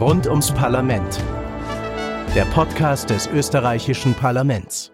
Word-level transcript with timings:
Rund 0.00 0.28
ums 0.28 0.52
Parlament. 0.52 1.18
Der 2.36 2.44
Podcast 2.44 3.10
des 3.10 3.26
österreichischen 3.26 4.14
Parlaments. 4.14 4.92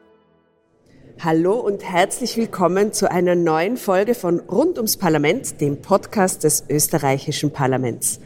Hallo 1.21 1.57
und 1.57 1.85
herzlich 1.85 2.39
willkommen 2.39 2.95
zu 2.95 3.11
einer 3.11 3.35
neuen 3.35 3.77
Folge 3.77 4.15
von 4.15 4.41
Rund 4.41 4.79
ums 4.79 4.97
Parlament, 4.97 5.61
dem 5.61 5.83
Podcast 5.83 6.43
des 6.43 6.65
österreichischen 6.71 7.53
Parlaments. 7.53 8.19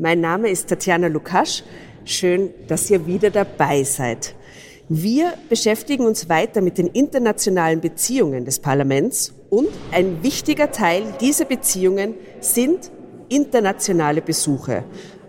Mein 0.00 0.20
Name 0.20 0.48
ist 0.48 0.68
Tatjana 0.68 1.06
Lukasch. 1.06 1.62
Schön, 2.04 2.50
dass 2.66 2.90
ihr 2.90 3.06
wieder 3.06 3.30
dabei 3.30 3.84
seid. 3.84 4.34
Wir 4.88 5.34
beschäftigen 5.48 6.04
uns 6.04 6.28
weiter 6.28 6.62
mit 6.62 6.78
den 6.78 6.88
internationalen 6.88 7.80
Beziehungen 7.80 8.44
des 8.44 8.58
Parlaments 8.58 9.32
und 9.50 9.68
ein 9.92 10.24
wichtiger 10.24 10.72
Teil 10.72 11.04
dieser 11.20 11.44
Beziehungen 11.44 12.14
sind 12.40 12.90
internationale 13.28 14.20
Besuche. 14.20 14.84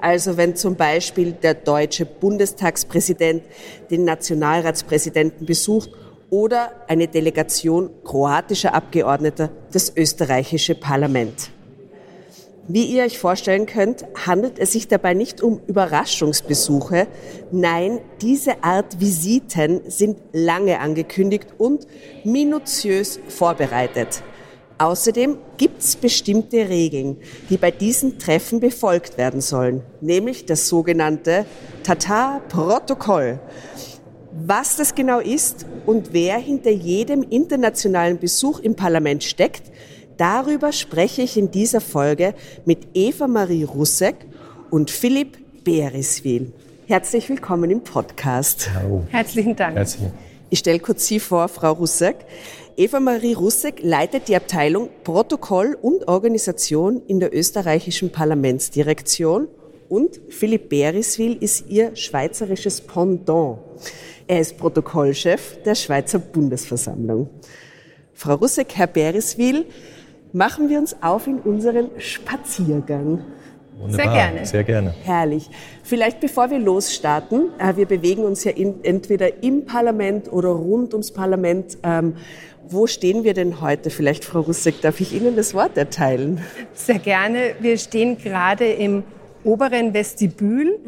Also 0.05 0.37
wenn 0.37 0.55
zum 0.55 0.75
Beispiel 0.75 1.31
der 1.31 1.55
deutsche 1.55 2.05
Bundestagspräsident 2.05 3.41
den 3.89 4.03
Nationalratspräsidenten 4.03 5.47
besucht 5.47 5.89
oder 6.29 6.73
eine 6.87 7.07
Delegation 7.07 7.89
kroatischer 8.03 8.75
Abgeordneter 8.75 9.49
das 9.71 9.91
österreichische 9.97 10.75
Parlament. 10.75 11.49
Wie 12.67 12.83
ihr 12.83 13.03
euch 13.03 13.17
vorstellen 13.17 13.65
könnt, 13.65 14.05
handelt 14.27 14.59
es 14.59 14.73
sich 14.73 14.87
dabei 14.87 15.15
nicht 15.15 15.41
um 15.41 15.59
Überraschungsbesuche. 15.65 17.07
Nein, 17.51 17.99
diese 18.21 18.63
Art 18.63 18.99
Visiten 18.99 19.89
sind 19.89 20.19
lange 20.33 20.81
angekündigt 20.81 21.47
und 21.57 21.87
minutiös 22.23 23.19
vorbereitet. 23.27 24.21
Außerdem 24.77 25.37
gibt 25.57 25.81
es 25.81 25.95
bestimmte 25.95 26.67
Regeln, 26.67 27.17
die 27.49 27.57
bei 27.57 27.71
diesen 27.71 28.19
Treffen 28.19 28.59
befolgt 28.59 29.17
werden 29.17 29.39
sollen, 29.39 29.83
nämlich 30.01 30.45
das 30.45 30.67
sogenannte 30.67 31.45
Tata-Protokoll. 31.83 33.39
Was 34.45 34.75
das 34.75 34.93
genau 34.93 35.19
ist 35.21 35.65
und 35.85 36.11
wer 36.11 36.37
hinter 36.37 36.71
jedem 36.71 37.23
internationalen 37.23 38.19
Besuch 38.19 38.59
im 38.59 38.75
Parlament 38.75 39.23
steckt, 39.23 39.71
darüber 40.17 40.73
spreche 40.73 41.21
ich 41.21 41.37
in 41.37 41.51
dieser 41.51 41.79
Folge 41.79 42.33
mit 42.65 42.79
Eva-Marie 42.93 43.63
Russek 43.63 44.15
und 44.71 44.91
Philipp 44.91 45.37
Beriswil. 45.63 46.51
Herzlich 46.85 47.29
willkommen 47.29 47.71
im 47.71 47.81
Podcast. 47.81 48.69
Hallo. 48.75 49.05
Herzlichen 49.09 49.55
Dank. 49.55 49.77
Herzlich. 49.77 50.09
Ich 50.55 50.59
stelle 50.59 50.79
kurz 50.79 51.05
Sie 51.05 51.19
vor, 51.19 51.49
Frau 51.49 51.73
Russek. 51.73 52.15
Eva-Marie 52.77 53.33
Russek 53.33 53.83
leitet 53.83 54.29
die 54.29 54.37
Abteilung 54.37 54.87
Protokoll 55.03 55.77
und 55.81 56.07
Organisation 56.07 57.01
in 57.07 57.19
der 57.19 57.35
österreichischen 57.35 58.09
Parlamentsdirektion 58.09 59.49
und 59.89 60.21
Philipp 60.29 60.69
Beriswil 60.69 61.35
ist 61.41 61.67
ihr 61.67 61.93
schweizerisches 61.97 62.79
Pendant. 62.79 63.57
Er 64.27 64.39
ist 64.39 64.57
Protokollchef 64.57 65.61
der 65.65 65.75
Schweizer 65.75 66.19
Bundesversammlung. 66.19 67.29
Frau 68.13 68.35
Russek, 68.35 68.77
Herr 68.77 68.87
Beriswil, 68.87 69.65
machen 70.31 70.69
wir 70.69 70.79
uns 70.79 70.95
auf 71.01 71.27
in 71.27 71.39
unseren 71.39 71.89
Spaziergang. 71.97 73.25
Wunderbar. 73.77 74.05
Sehr 74.05 74.13
gerne. 74.13 74.45
Sehr 74.45 74.63
gerne. 74.63 74.93
Herrlich. 75.03 75.49
Vielleicht 75.83 76.19
bevor 76.19 76.49
wir 76.49 76.59
losstarten, 76.59 77.49
äh, 77.59 77.75
wir 77.75 77.85
bewegen 77.85 78.23
uns 78.23 78.43
ja 78.43 78.51
in, 78.51 78.83
entweder 78.83 79.43
im 79.43 79.65
Parlament 79.65 80.31
oder 80.31 80.49
rund 80.49 80.93
ums 80.93 81.11
Parlament. 81.11 81.77
Ähm, 81.83 82.15
wo 82.67 82.87
stehen 82.87 83.23
wir 83.23 83.33
denn 83.33 83.61
heute? 83.61 83.89
Vielleicht, 83.89 84.25
Frau 84.25 84.41
Russek, 84.41 84.81
darf 84.81 84.99
ich 84.99 85.13
Ihnen 85.13 85.35
das 85.35 85.53
Wort 85.53 85.77
erteilen? 85.77 86.41
Sehr 86.73 86.99
gerne. 86.99 87.55
Wir 87.59 87.77
stehen 87.77 88.17
gerade 88.17 88.65
im 88.65 89.03
oberen 89.43 89.93
Vestibül. 89.93 90.79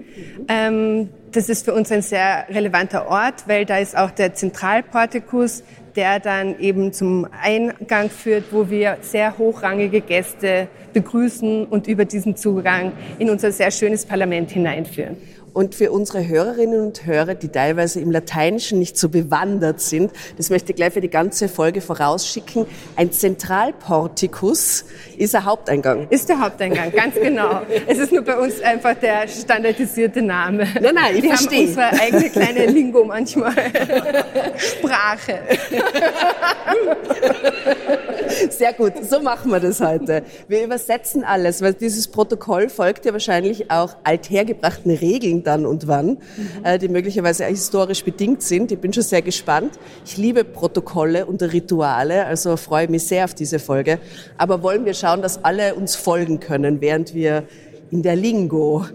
Ähm, 0.47 1.09
das 1.31 1.49
ist 1.49 1.65
für 1.65 1.73
uns 1.73 1.91
ein 1.91 2.01
sehr 2.01 2.45
relevanter 2.49 3.07
Ort, 3.07 3.47
weil 3.47 3.65
da 3.65 3.77
ist 3.77 3.97
auch 3.97 4.11
der 4.11 4.33
Zentralportikus, 4.33 5.63
der 5.95 6.19
dann 6.19 6.59
eben 6.59 6.93
zum 6.93 7.27
Eingang 7.41 8.09
führt, 8.09 8.45
wo 8.51 8.69
wir 8.69 8.97
sehr 9.01 9.37
hochrangige 9.37 10.01
Gäste 10.01 10.67
begrüßen 10.93 11.65
und 11.65 11.87
über 11.87 12.05
diesen 12.05 12.35
Zugang 12.35 12.93
in 13.19 13.29
unser 13.29 13.51
sehr 13.51 13.71
schönes 13.71 14.05
Parlament 14.05 14.51
hineinführen. 14.51 15.17
Und 15.57 15.73
für 15.73 15.91
unsere 15.91 16.27
Hörerinnen 16.27 16.81
und 16.81 17.07
Hörer, 17.07 17.33
die 17.33 17.47
teilweise 17.47 17.99
im 17.99 18.11
Lateinischen 18.11 18.77
nicht 18.77 18.95
so 18.95 19.09
bewandert 19.09 19.81
sind, 19.81 20.11
das 20.37 20.51
möchte 20.51 20.71
ich 20.71 20.75
gleich 20.75 20.93
für 20.93 21.01
die 21.01 21.09
ganze 21.09 21.49
Folge 21.49 21.81
vorausschicken, 21.81 22.67
ein 22.95 23.11
Zentralportikus 23.11 24.85
ist 25.17 25.33
ein 25.33 25.45
Haupteingang. 25.45 26.05
Ist 26.11 26.29
der 26.29 26.41
Haupteingang, 26.41 26.91
ganz 26.91 27.15
genau. 27.19 27.63
Es 27.87 27.97
ist 27.97 28.11
nur 28.11 28.21
bei 28.21 28.37
uns 28.37 28.61
einfach 28.61 28.93
der 28.93 29.27
standardisierte 29.27 30.21
Name. 30.21 30.67
Nein, 30.79 30.93
nein, 30.93 31.15
ich 31.15 31.23
Wir 31.23 31.29
verstehe. 31.31 31.61
haben 31.61 31.67
unsere 31.69 32.01
eigene 32.03 32.29
kleine 32.29 32.65
Lingo 32.67 33.03
manchmal. 33.03 33.53
Sprache. 34.57 35.39
Sehr 38.49 38.73
gut, 38.73 38.93
so 39.09 39.19
machen 39.21 39.51
wir 39.51 39.59
das 39.59 39.79
heute. 39.79 40.23
Wir 40.47 40.63
übersetzen 40.63 41.23
alles, 41.23 41.61
weil 41.61 41.73
dieses 41.73 42.07
Protokoll 42.07 42.69
folgt 42.69 43.05
ja 43.05 43.13
wahrscheinlich 43.13 43.71
auch 43.71 43.95
althergebrachten 44.03 44.91
Regeln 44.91 45.43
dann 45.43 45.65
und 45.65 45.87
wann, 45.87 46.17
äh, 46.63 46.77
die 46.77 46.87
möglicherweise 46.87 47.45
historisch 47.45 48.03
bedingt 48.03 48.41
sind. 48.43 48.71
Ich 48.71 48.79
bin 48.79 48.93
schon 48.93 49.03
sehr 49.03 49.21
gespannt. 49.21 49.79
Ich 50.05 50.17
liebe 50.17 50.43
Protokolle 50.43 51.25
und 51.25 51.41
Rituale, 51.41 52.25
also 52.25 52.57
freue 52.57 52.87
mich 52.87 53.07
sehr 53.07 53.25
auf 53.25 53.33
diese 53.33 53.59
Folge. 53.59 53.99
Aber 54.37 54.63
wollen 54.63 54.85
wir 54.85 54.93
schauen, 54.93 55.21
dass 55.21 55.43
alle 55.43 55.75
uns 55.75 55.95
folgen 55.95 56.39
können, 56.39 56.81
während 56.81 57.13
wir 57.13 57.43
in 57.91 58.03
der 58.03 58.15
Lingo 58.15 58.85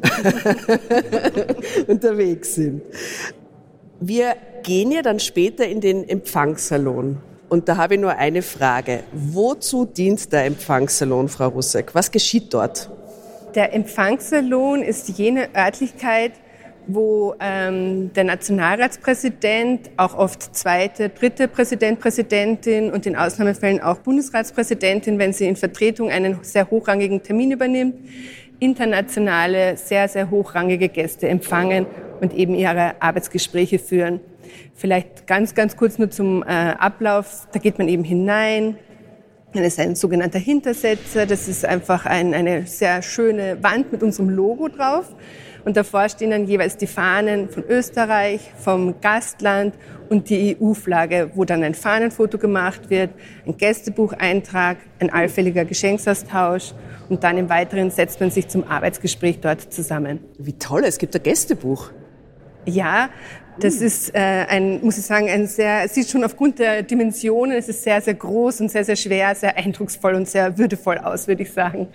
unterwegs 1.86 2.54
sind. 2.54 2.82
Wir 4.00 4.34
gehen 4.62 4.92
ja 4.92 5.02
dann 5.02 5.20
später 5.20 5.66
in 5.66 5.80
den 5.80 6.08
Empfangssalon. 6.08 7.18
Und 7.52 7.68
da 7.68 7.76
habe 7.76 7.96
ich 7.96 8.00
nur 8.00 8.16
eine 8.16 8.40
Frage. 8.40 9.00
Wozu 9.12 9.84
dient 9.84 10.32
der 10.32 10.46
Empfangssalon, 10.46 11.28
Frau 11.28 11.48
Russek? 11.48 11.94
Was 11.94 12.10
geschieht 12.10 12.54
dort? 12.54 12.88
Der 13.54 13.74
Empfangssalon 13.74 14.80
ist 14.80 15.10
jene 15.18 15.54
Örtlichkeit, 15.54 16.32
wo 16.86 17.34
ähm, 17.40 18.10
der 18.14 18.24
Nationalratspräsident, 18.24 19.90
auch 19.98 20.16
oft 20.16 20.56
zweite, 20.56 21.10
dritte 21.10 21.46
Präsident, 21.46 22.00
Präsidentin 22.00 22.90
und 22.90 23.04
in 23.04 23.16
Ausnahmefällen 23.16 23.82
auch 23.82 23.98
Bundesratspräsidentin, 23.98 25.18
wenn 25.18 25.34
sie 25.34 25.46
in 25.46 25.56
Vertretung 25.56 26.08
einen 26.08 26.38
sehr 26.40 26.70
hochrangigen 26.70 27.22
Termin 27.22 27.50
übernimmt, 27.50 27.96
internationale, 28.60 29.76
sehr, 29.76 30.08
sehr 30.08 30.30
hochrangige 30.30 30.88
Gäste 30.88 31.28
empfangen 31.28 31.84
und 32.22 32.32
eben 32.32 32.54
ihre 32.54 32.94
Arbeitsgespräche 33.02 33.78
führen. 33.78 34.20
Vielleicht 34.74 35.26
ganz, 35.26 35.54
ganz 35.54 35.76
kurz 35.76 35.98
nur 35.98 36.10
zum 36.10 36.42
äh, 36.42 36.46
Ablauf. 36.46 37.46
Da 37.52 37.58
geht 37.58 37.78
man 37.78 37.88
eben 37.88 38.04
hinein, 38.04 38.76
dann 39.52 39.64
ist 39.64 39.78
ein 39.78 39.94
sogenannter 39.94 40.38
Hintersetzer. 40.38 41.26
Das 41.26 41.48
ist 41.48 41.64
einfach 41.64 42.06
ein, 42.06 42.34
eine 42.34 42.66
sehr 42.66 43.02
schöne 43.02 43.62
Wand 43.62 43.92
mit 43.92 44.02
unserem 44.02 44.30
Logo 44.30 44.68
drauf. 44.68 45.14
Und 45.64 45.76
davor 45.76 46.08
stehen 46.08 46.30
dann 46.30 46.46
jeweils 46.46 46.76
die 46.76 46.86
Fahnen 46.86 47.48
von 47.48 47.64
Österreich, 47.68 48.40
vom 48.56 49.00
Gastland 49.00 49.74
und 50.08 50.28
die 50.28 50.56
EU-Flagge, 50.60 51.30
wo 51.34 51.44
dann 51.44 51.62
ein 51.62 51.74
Fahnenfoto 51.74 52.38
gemacht 52.38 52.90
wird, 52.90 53.10
ein 53.46 53.56
Gästebucheintrag, 53.56 54.78
ein 54.98 55.10
allfälliger 55.10 55.64
Geschenksaustausch 55.64 56.74
und 57.08 57.22
dann 57.22 57.38
im 57.38 57.48
Weiteren 57.48 57.90
setzt 57.90 58.20
man 58.20 58.30
sich 58.30 58.48
zum 58.48 58.64
Arbeitsgespräch 58.68 59.40
dort 59.40 59.72
zusammen. 59.72 60.18
Wie 60.38 60.54
toll, 60.54 60.82
es 60.84 60.98
gibt 60.98 61.14
ein 61.14 61.22
Gästebuch. 61.22 61.90
Ja, 62.64 63.10
das 63.60 63.76
ist 63.80 64.14
äh, 64.14 64.18
ein, 64.18 64.80
muss 64.82 64.98
ich 64.98 65.04
sagen, 65.04 65.28
ein 65.28 65.46
sehr, 65.46 65.84
es 65.84 65.94
sieht 65.94 66.08
schon 66.08 66.24
aufgrund 66.24 66.58
der 66.58 66.82
Dimensionen, 66.82 67.56
es 67.56 67.68
ist 67.68 67.82
sehr, 67.82 68.00
sehr 68.00 68.14
groß 68.14 68.60
und 68.60 68.70
sehr, 68.70 68.84
sehr 68.84 68.96
schwer, 68.96 69.34
sehr 69.34 69.56
eindrucksvoll 69.56 70.14
und 70.14 70.28
sehr 70.28 70.56
würdevoll 70.58 70.98
aus, 70.98 71.28
würde 71.28 71.42
ich 71.42 71.52
sagen. 71.52 71.88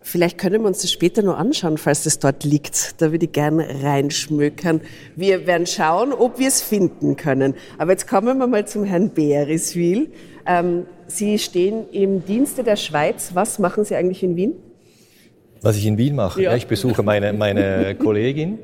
Vielleicht 0.00 0.38
können 0.38 0.62
wir 0.62 0.68
uns 0.68 0.80
das 0.80 0.90
später 0.92 1.22
noch 1.22 1.36
anschauen, 1.36 1.76
falls 1.76 2.04
das 2.04 2.18
dort 2.18 2.44
liegt. 2.44 3.00
Da 3.02 3.12
würde 3.12 3.26
ich 3.26 3.32
gern 3.32 3.60
reinschmökern. 3.60 4.80
Wir 5.16 5.46
werden 5.46 5.66
schauen, 5.66 6.12
ob 6.12 6.38
wir 6.38 6.48
es 6.48 6.62
finden 6.62 7.16
können. 7.16 7.54
Aber 7.78 7.90
jetzt 7.92 8.08
kommen 8.08 8.38
wir 8.38 8.46
mal 8.46 8.66
zum 8.66 8.84
Herrn 8.84 9.10
Beriswil. 9.12 10.10
Ähm, 10.46 10.86
Sie 11.08 11.38
stehen 11.38 11.90
im 11.90 12.24
Dienste 12.24 12.62
der 12.64 12.76
Schweiz. 12.76 13.30
Was 13.34 13.58
machen 13.58 13.84
Sie 13.84 13.96
eigentlich 13.96 14.22
in 14.22 14.36
Wien? 14.36 14.54
Was 15.62 15.76
ich 15.76 15.86
in 15.86 15.98
Wien 15.98 16.14
mache, 16.14 16.40
Ja. 16.42 16.52
ja. 16.52 16.56
ich 16.56 16.68
besuche 16.68 17.02
meine, 17.02 17.32
meine 17.32 17.94
Kollegin. 17.98 18.58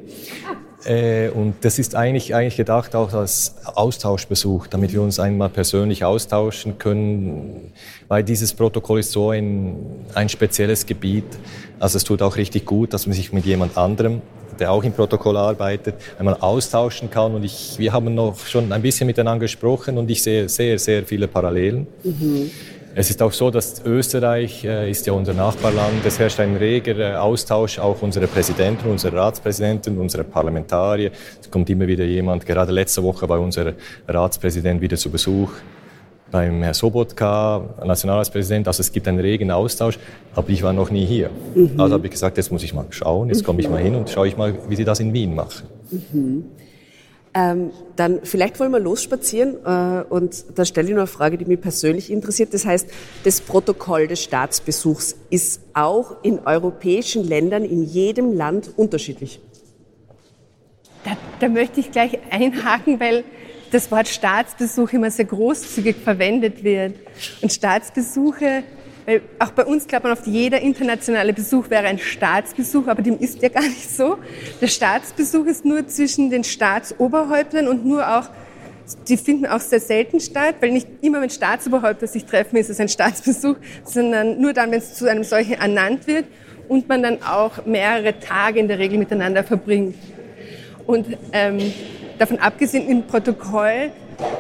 Äh, 0.84 1.31
und 1.31 1.56
das 1.62 1.78
ist 1.78 1.94
eigentlich, 1.94 2.34
eigentlich 2.34 2.56
gedacht 2.56 2.94
auch 2.94 3.12
als 3.12 3.54
Austauschbesuch, 3.64 4.66
damit 4.66 4.92
wir 4.92 5.02
uns 5.02 5.19
einmal 5.19 5.48
persönlich 5.48 6.04
austauschen 6.04 6.78
können, 6.78 7.72
weil 8.08 8.22
dieses 8.22 8.52
Protokoll 8.52 9.00
ist 9.00 9.12
so 9.12 9.31
ein, 9.31 9.76
ein 10.14 10.28
spezielles 10.28 10.84
Gebiet. 10.84 11.25
Also 11.81 11.96
es 11.96 12.04
tut 12.04 12.22
auch 12.22 12.36
richtig 12.36 12.66
gut, 12.66 12.92
dass 12.92 13.06
man 13.06 13.14
sich 13.14 13.32
mit 13.32 13.46
jemand 13.46 13.76
anderem, 13.78 14.20
der 14.60 14.70
auch 14.70 14.84
im 14.84 14.92
Protokoll 14.92 15.36
arbeitet, 15.36 15.94
einmal 16.19 16.36
austauschen 16.40 17.10
kann. 17.10 17.34
Und 17.34 17.44
ich, 17.44 17.75
wir 17.78 17.92
haben 17.92 18.14
noch 18.14 18.38
schon 18.46 18.70
ein 18.70 18.82
bisschen 18.82 19.06
miteinander 19.06 19.40
gesprochen 19.40 19.98
und 19.98 20.10
ich 20.10 20.22
sehe 20.22 20.48
sehr, 20.48 20.78
sehr 20.78 21.04
viele 21.04 21.28
Parallelen. 21.28 21.86
Es 22.96 23.11
ist 23.11 23.20
auch 23.23 23.32
so, 23.32 23.50
dass 23.50 23.85
Österreich 23.85 24.64
äh, 24.64 24.88
ist 24.88 25.05
ja 25.06 25.12
unser 25.12 25.35
Nachbarland. 25.35 26.06
Es 26.06 26.20
herrscht 26.20 26.38
ein 26.38 26.55
reger 26.56 26.96
äh, 26.96 27.17
Austausch 27.17 27.81
auch 27.81 28.00
unserer 28.02 28.29
Präsidenten, 28.29 28.88
unserer 28.88 29.17
Ratspräsidenten, 29.17 29.99
unserer 29.99 30.23
Parlamentarier. 30.23 31.11
Es 31.41 31.50
kommt 31.50 31.69
immer 31.70 31.88
wieder 31.88 32.05
jemand. 32.05 32.46
Gerade 32.46 32.70
letzte 32.70 33.02
Woche 33.02 33.29
war 33.29 33.41
unser 33.41 33.73
Ratspräsident 34.06 34.81
wieder 34.81 34.96
zu 34.96 35.11
Besuch 35.11 35.50
beim 36.31 36.62
Herrn 36.62 36.75
Sobotka, 36.75 37.62
Nationalratspräsident. 37.85 38.69
Also 38.69 38.81
es 38.82 38.93
gibt 38.93 39.08
einen 39.08 39.19
regen 39.19 39.50
Austausch, 39.50 39.99
aber 40.32 40.49
ich 40.50 40.62
war 40.62 40.73
noch 40.73 40.91
nie 40.91 41.05
hier. 41.05 41.31
Mhm. 41.55 41.81
Also 41.81 41.94
habe 41.94 42.06
ich 42.06 42.12
gesagt, 42.12 42.37
jetzt 42.37 42.52
muss 42.52 42.62
ich 42.62 42.75
mal 42.75 42.87
schauen, 42.91 43.29
jetzt 43.29 43.43
komme 43.43 43.61
ich 43.61 43.69
mal 43.69 43.82
hin 43.82 43.96
und 43.96 44.08
schaue 44.08 44.29
ich 44.29 44.37
mal, 44.37 44.55
wie 44.69 44.76
sie 44.76 44.85
das 44.85 45.00
in 45.00 45.12
Wien 45.12 45.35
machen. 45.35 45.67
Mhm. 45.91 46.44
Ähm, 47.36 47.72
dann 47.96 48.20
vielleicht 48.22 48.60
wollen 48.60 48.70
wir 48.70 48.78
losspazieren 48.78 49.56
äh, 49.64 50.04
und 50.08 50.44
da 50.54 50.64
stelle 50.64 50.86
ich 50.86 50.94
noch 50.94 51.00
eine 51.00 51.06
Frage, 51.08 51.36
die 51.36 51.44
mich 51.44 51.60
persönlich 51.60 52.12
interessiert. 52.12 52.54
Das 52.54 52.64
heißt, 52.64 52.88
das 53.25 53.40
Protokoll 53.40 54.06
des 54.06 54.22
Staatsbesuchs 54.22 55.16
ist 55.31 55.60
auch 55.72 56.22
in 56.22 56.38
europäischen 56.38 57.25
Ländern, 57.25 57.64
in 57.64 57.82
jedem 57.82 58.36
Land 58.36 58.70
unterschiedlich. 58.76 59.40
Da, 61.04 61.16
da 61.40 61.48
möchte 61.48 61.81
ich 61.81 61.90
gleich 61.90 62.19
einhaken, 62.31 63.00
weil 63.00 63.25
das 63.72 63.90
Wort 63.90 64.06
Staatsbesuch 64.06 64.92
immer 64.92 65.10
sehr 65.10 65.25
großzügig 65.25 65.96
verwendet 65.96 66.62
wird. 66.62 66.94
Und 67.42 67.52
Staatsbesuche 67.52 68.62
weil 69.06 69.22
auch 69.38 69.50
bei 69.50 69.64
uns 69.64 69.86
glaubt 69.86 70.04
man 70.04 70.12
oft, 70.12 70.26
jeder 70.26 70.60
internationale 70.60 71.32
Besuch 71.32 71.68
wäre 71.70 71.86
ein 71.86 71.98
Staatsbesuch, 71.98 72.86
aber 72.86 73.02
dem 73.02 73.18
ist 73.18 73.42
ja 73.42 73.48
gar 73.48 73.62
nicht 73.62 73.90
so. 73.90 74.18
Der 74.60 74.68
Staatsbesuch 74.68 75.46
ist 75.46 75.64
nur 75.64 75.86
zwischen 75.86 76.30
den 76.30 76.44
Staatsoberhäuptern 76.44 77.68
und 77.68 77.84
nur 77.84 78.06
auch, 78.08 78.30
die 79.08 79.16
finden 79.16 79.46
auch 79.46 79.60
sehr 79.60 79.80
selten 79.80 80.20
statt, 80.20 80.56
weil 80.60 80.70
nicht 80.70 80.88
immer, 81.02 81.20
wenn 81.20 81.30
Staatsoberhäupter 81.30 82.06
sich 82.06 82.24
treffen, 82.24 82.56
ist 82.56 82.70
es 82.70 82.80
ein 82.80 82.88
Staatsbesuch, 82.88 83.56
sondern 83.84 84.40
nur 84.40 84.52
dann, 84.52 84.70
wenn 84.70 84.78
es 84.78 84.94
zu 84.94 85.08
einem 85.08 85.24
solchen 85.24 85.54
ernannt 85.54 86.06
wird 86.06 86.24
und 86.68 86.88
man 86.88 87.02
dann 87.02 87.22
auch 87.22 87.66
mehrere 87.66 88.18
Tage 88.18 88.60
in 88.60 88.68
der 88.68 88.78
Regel 88.78 88.98
miteinander 88.98 89.44
verbringt. 89.44 89.96
Und 90.86 91.06
ähm, 91.32 91.58
davon 92.18 92.38
abgesehen, 92.38 92.88
im 92.88 93.06
Protokoll 93.06 93.90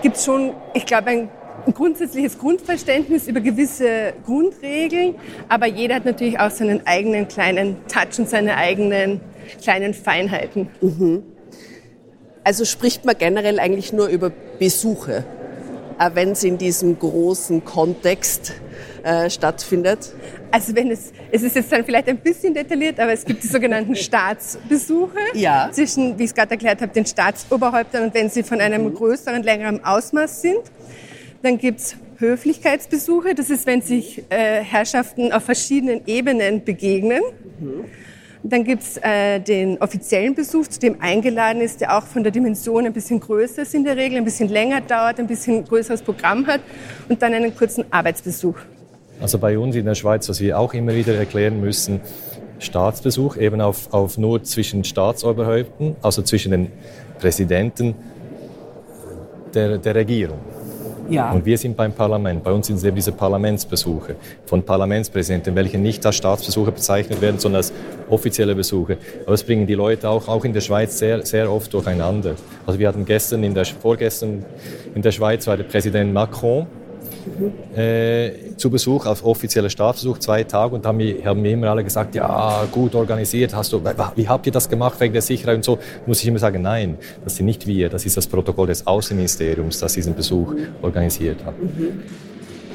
gibt 0.02 0.16
es 0.16 0.24
schon, 0.24 0.52
ich 0.74 0.86
glaube, 0.86 1.10
ein 1.10 1.28
ein 1.66 1.74
grundsätzliches 1.74 2.38
Grundverständnis 2.38 3.26
über 3.26 3.40
gewisse 3.40 4.14
Grundregeln, 4.24 5.14
aber 5.48 5.66
jeder 5.66 5.96
hat 5.96 6.04
natürlich 6.04 6.38
auch 6.38 6.50
seinen 6.50 6.86
eigenen 6.86 7.28
kleinen 7.28 7.76
Touch 7.88 8.18
und 8.18 8.28
seine 8.28 8.56
eigenen 8.56 9.20
kleinen 9.62 9.94
Feinheiten. 9.94 10.68
Mhm. 10.80 11.22
Also 12.44 12.64
spricht 12.64 13.04
man 13.04 13.16
generell 13.16 13.58
eigentlich 13.58 13.92
nur 13.92 14.08
über 14.08 14.30
Besuche, 14.58 15.24
wenn 16.12 16.32
es 16.32 16.44
in 16.44 16.58
diesem 16.58 16.98
großen 16.98 17.64
Kontext 17.64 18.52
äh, 19.02 19.30
stattfindet? 19.30 20.12
Also 20.50 20.74
wenn 20.74 20.90
es, 20.90 21.12
es 21.32 21.42
ist 21.42 21.56
jetzt 21.56 21.72
dann 21.72 21.84
vielleicht 21.84 22.08
ein 22.08 22.18
bisschen 22.18 22.54
detailliert, 22.54 23.00
aber 23.00 23.12
es 23.12 23.24
gibt 23.24 23.42
die 23.42 23.48
sogenannten 23.48 23.96
Staatsbesuche 23.96 25.18
ja. 25.34 25.70
zwischen, 25.72 26.18
wie 26.18 26.24
ich 26.24 26.30
es 26.30 26.34
gerade 26.34 26.52
erklärt 26.52 26.80
habe, 26.80 26.92
den 26.92 27.06
Staatsoberhäuptern 27.06 28.04
und 28.04 28.14
wenn 28.14 28.28
sie 28.28 28.42
von 28.42 28.60
einem 28.60 28.84
mhm. 28.84 28.94
größeren, 28.94 29.42
längeren 29.42 29.84
Ausmaß 29.84 30.42
sind. 30.42 30.62
Dann 31.44 31.58
gibt's 31.58 31.94
Höflichkeitsbesuche. 32.16 33.34
Das 33.34 33.50
ist, 33.50 33.66
wenn 33.66 33.82
sich 33.82 34.24
äh, 34.30 34.62
Herrschaften 34.62 35.30
auf 35.30 35.42
verschiedenen 35.42 36.00
Ebenen 36.06 36.64
begegnen. 36.64 37.20
Mhm. 37.60 37.84
Dann 38.42 38.64
gibt's 38.64 38.96
äh, 39.02 39.40
den 39.40 39.76
offiziellen 39.76 40.34
Besuch, 40.34 40.68
zu 40.68 40.80
dem 40.80 41.02
eingeladen 41.02 41.60
ist, 41.60 41.82
der 41.82 41.98
auch 41.98 42.06
von 42.06 42.22
der 42.22 42.32
Dimension 42.32 42.86
ein 42.86 42.94
bisschen 42.94 43.20
größer 43.20 43.60
ist 43.60 43.74
in 43.74 43.84
der 43.84 43.98
Regel, 43.98 44.16
ein 44.16 44.24
bisschen 44.24 44.48
länger 44.48 44.80
dauert, 44.80 45.20
ein 45.20 45.26
bisschen 45.26 45.66
größeres 45.66 46.00
Programm 46.00 46.46
hat 46.46 46.62
und 47.10 47.20
dann 47.20 47.34
einen 47.34 47.54
kurzen 47.54 47.84
Arbeitsbesuch. 47.90 48.56
Also 49.20 49.38
bei 49.38 49.58
uns 49.58 49.76
in 49.76 49.84
der 49.84 49.94
Schweiz, 49.94 50.26
was 50.30 50.40
wir 50.40 50.58
auch 50.58 50.72
immer 50.72 50.94
wieder 50.94 51.14
erklären 51.14 51.60
müssen, 51.60 52.00
Staatsbesuch 52.58 53.36
eben 53.36 53.60
auf, 53.60 53.92
auf 53.92 54.16
nur 54.16 54.42
zwischen 54.44 54.82
Staatsoberhäupten, 54.82 55.96
also 56.00 56.22
zwischen 56.22 56.52
den 56.52 56.72
Präsidenten 57.18 57.94
der, 59.52 59.76
der 59.76 59.94
Regierung. 59.94 60.38
Ja. 61.08 61.32
Und 61.32 61.44
wir 61.44 61.58
sind 61.58 61.76
beim 61.76 61.92
Parlament. 61.92 62.42
Bei 62.42 62.52
uns 62.52 62.66
sind 62.66 62.76
es 62.76 62.84
eben 62.84 62.96
diese 62.96 63.12
Parlamentsbesuche 63.12 64.16
von 64.46 64.62
Parlamentspräsidenten, 64.62 65.54
welche 65.54 65.78
nicht 65.78 66.04
als 66.06 66.16
Staatsbesuche 66.16 66.72
bezeichnet 66.72 67.20
werden, 67.20 67.38
sondern 67.38 67.58
als 67.58 67.72
offizielle 68.08 68.54
Besuche. 68.54 68.98
Aber 69.22 69.32
das 69.32 69.44
bringen 69.44 69.66
die 69.66 69.74
Leute 69.74 70.08
auch, 70.08 70.28
auch 70.28 70.44
in 70.44 70.52
der 70.52 70.60
Schweiz 70.60 70.98
sehr, 70.98 71.24
sehr 71.24 71.50
oft 71.50 71.72
durcheinander. 71.72 72.34
Also 72.66 72.78
wir 72.78 72.88
hatten 72.88 73.04
gestern, 73.04 73.44
in 73.44 73.54
der, 73.54 73.64
vorgestern 73.64 74.44
in 74.94 75.02
der 75.02 75.12
Schweiz 75.12 75.46
war 75.46 75.56
der 75.56 75.64
Präsident 75.64 76.12
Macron 76.12 76.66
äh, 77.76 78.56
zu 78.56 78.70
Besuch, 78.70 79.06
auf 79.06 79.24
offizieller 79.24 79.70
Staatsbesuch, 79.70 80.18
zwei 80.18 80.44
Tage. 80.44 80.74
Und 80.74 80.84
da 80.84 80.88
haben, 80.88 81.42
mir 81.42 81.52
immer 81.52 81.70
alle 81.70 81.84
gesagt, 81.84 82.14
ja, 82.14 82.66
gut 82.70 82.94
organisiert, 82.94 83.54
hast 83.54 83.72
du, 83.72 83.82
wie 84.16 84.28
habt 84.28 84.46
ihr 84.46 84.52
das 84.52 84.68
gemacht 84.68 85.00
wegen 85.00 85.12
der 85.12 85.22
Sicherheit 85.22 85.56
und 85.56 85.64
so? 85.64 85.78
Muss 86.06 86.20
ich 86.20 86.28
immer 86.28 86.38
sagen, 86.38 86.62
nein, 86.62 86.98
das 87.24 87.36
sind 87.36 87.46
nicht 87.46 87.66
wir, 87.66 87.88
das 87.88 88.06
ist 88.06 88.16
das 88.16 88.26
Protokoll 88.26 88.66
des 88.66 88.86
Außenministeriums, 88.86 89.78
das 89.80 89.94
diesen 89.94 90.14
Besuch 90.14 90.54
organisiert 90.82 91.44
hat. 91.44 91.60
Mhm. 91.60 92.02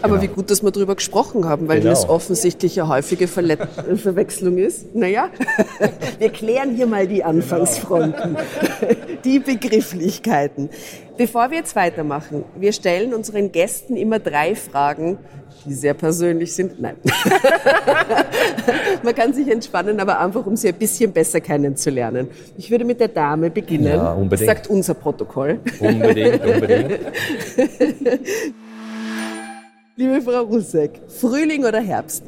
Aber 0.02 0.18
genau. 0.18 0.22
wie 0.22 0.36
gut, 0.36 0.50
dass 0.50 0.64
wir 0.64 0.72
darüber 0.72 0.96
gesprochen 0.96 1.46
haben, 1.46 1.68
weil 1.68 1.80
genau. 1.80 1.92
das 1.92 2.08
offensichtlich 2.08 2.80
eine 2.80 2.90
häufige 2.90 3.28
Verle 3.28 3.58
Verwechslung 3.96 4.58
ist. 4.58 4.96
Naja, 4.96 5.30
wir 6.20 6.30
klären 6.30 6.76
hier 6.76 6.88
mal 6.88 7.08
die 7.08 7.24
Anfangsfronten, 7.24 8.38
die 9.24 9.40
Begrifflichkeiten. 9.40 10.70
Bevor 11.18 11.52
wir 11.52 11.58
jetzt 11.58 11.76
weitermachen, 11.76 12.46
wir 12.56 12.72
stellen 12.72 13.14
unseren 13.14 13.52
Gästen 13.52 13.98
immer 13.98 14.20
drei 14.20 14.56
Fragen, 14.56 15.18
die 15.66 15.74
sehr 15.74 15.94
persönlich 15.94 16.54
sind. 16.54 16.80
Nein. 16.80 16.96
Man 19.04 19.14
kann 19.14 19.34
sich 19.34 19.50
entspannen, 19.50 20.00
aber 20.00 20.20
einfach, 20.20 20.46
um 20.46 20.56
sie 20.56 20.70
ein 20.70 20.76
bisschen 20.76 21.12
besser 21.12 21.42
kennenzulernen. 21.42 22.30
Ich 22.58 22.72
würde 22.72 22.86
mit 22.86 23.02
der 23.02 23.10
Dame 23.10 23.50
beginnen. 23.50 23.96
Ja, 23.96 24.14
unbedingt. 24.14 24.50
Das 24.50 24.56
sagt 24.56 24.70
unser 24.70 24.94
Protokoll. 24.94 25.60
Unbedingt, 25.80 26.46
unbedingt. 26.46 27.00
Liebe 30.00 30.22
Frau 30.22 30.44
Rusek, 30.44 30.92
Frühling 31.10 31.66
oder 31.66 31.82
Herbst? 31.82 32.24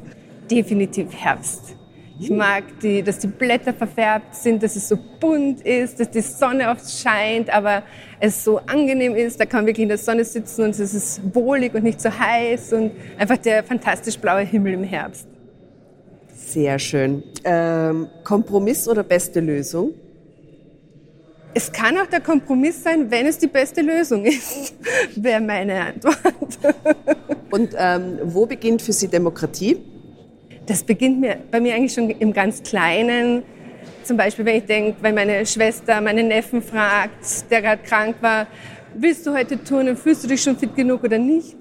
Definitiv 0.51 1.07
Herbst. 1.15 1.73
Ich 2.19 2.29
mag, 2.29 2.65
die, 2.83 3.01
dass 3.01 3.19
die 3.19 3.27
Blätter 3.27 3.73
verfärbt 3.73 4.35
sind, 4.35 4.62
dass 4.62 4.75
es 4.75 4.89
so 4.89 4.97
bunt 5.21 5.62
ist, 5.62 5.97
dass 5.97 6.12
die 6.12 6.19
Sonne 6.19 6.69
oft 6.69 6.83
scheint, 6.91 7.50
aber 7.50 7.83
es 8.19 8.44
so 8.44 8.57
angenehm 8.57 9.15
ist. 9.15 9.39
Da 9.39 9.45
kann 9.45 9.59
man 9.62 9.68
wirklich 9.68 9.83
in 9.83 9.88
der 9.88 9.97
Sonne 9.97 10.25
sitzen 10.25 10.63
und 10.65 10.71
es 10.71 10.94
ist 10.94 11.21
wohlig 11.33 11.73
und 11.73 11.83
nicht 11.83 12.01
so 12.01 12.09
heiß 12.09 12.73
und 12.73 12.91
einfach 13.18 13.38
der 13.38 13.63
fantastisch 13.63 14.17
blaue 14.17 14.41
Himmel 14.41 14.74
im 14.74 14.83
Herbst. 14.83 15.25
Sehr 16.35 16.77
schön. 16.77 17.24
Ähm, 17.45 18.09
Kompromiss 18.25 18.85
oder 18.85 19.03
beste 19.03 19.39
Lösung? 19.39 19.94
Es 21.53 21.72
kann 21.72 21.98
auch 21.98 22.07
der 22.07 22.19
Kompromiss 22.19 22.84
sein, 22.84 23.10
wenn 23.10 23.27
es 23.27 23.38
die 23.38 23.48
beste 23.48 23.81
Lösung 23.81 24.25
ist, 24.25 24.75
wäre 25.15 25.39
meine 25.39 25.79
Antwort. 25.79 26.60
Und 27.51 27.75
ähm, 27.77 28.20
wo 28.24 28.46
beginnt 28.46 28.81
für 28.81 28.93
Sie 28.93 29.08
Demokratie? 29.08 29.77
Das 30.65 30.84
beginnt 30.84 31.20
mir, 31.20 31.38
bei 31.51 31.60
mir 31.60 31.75
eigentlich 31.75 31.93
schon 31.93 32.10
im 32.10 32.34
ganz 32.34 32.63
Kleinen. 32.63 33.43
Zum 34.03 34.17
Beispiel, 34.17 34.46
wenn 34.46 34.58
ich 34.58 34.65
denke, 34.65 34.98
wenn 35.01 35.15
meine 35.15 35.46
Schwester 35.46 36.01
meinen 36.01 36.29
Neffen 36.29 36.62
fragt, 36.62 37.51
der 37.51 37.62
gerade 37.62 37.84
krank 37.84 38.15
war, 38.22 38.48
willst 38.96 39.27
du 39.27 39.34
heute 39.34 39.62
turnen, 39.63 39.98
fühlst 39.98 40.24
du 40.24 40.27
dich 40.27 40.41
schon 40.41 40.58
fit 40.58 40.75
genug 40.75 41.03
oder 41.03 41.17
nicht? 41.17 41.58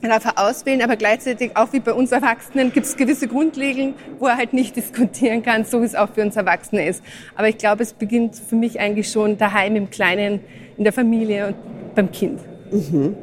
Man 0.00 0.10
darf 0.10 0.24
er 0.24 0.38
auswählen, 0.38 0.82
aber 0.82 0.96
gleichzeitig 0.96 1.56
auch 1.56 1.72
wie 1.72 1.78
bei 1.78 1.92
uns 1.92 2.10
Erwachsenen 2.10 2.72
gibt 2.72 2.86
es 2.86 2.96
gewisse 2.96 3.28
Grundregeln, 3.28 3.94
wo 4.18 4.26
er 4.26 4.36
halt 4.36 4.52
nicht 4.52 4.74
diskutieren 4.76 5.42
kann, 5.42 5.64
so 5.64 5.80
wie 5.80 5.86
es 5.86 5.94
auch 5.94 6.08
für 6.08 6.22
uns 6.22 6.34
Erwachsene 6.34 6.88
ist. 6.88 7.04
Aber 7.36 7.48
ich 7.48 7.58
glaube, 7.58 7.82
es 7.82 7.92
beginnt 7.92 8.34
für 8.34 8.56
mich 8.56 8.80
eigentlich 8.80 9.10
schon 9.10 9.38
daheim 9.38 9.76
im 9.76 9.90
Kleinen, 9.90 10.40
in 10.76 10.84
der 10.84 10.92
Familie 10.92 11.48
und 11.48 11.94
beim 11.94 12.10
Kind. 12.10 12.40
Mhm. 12.72 13.14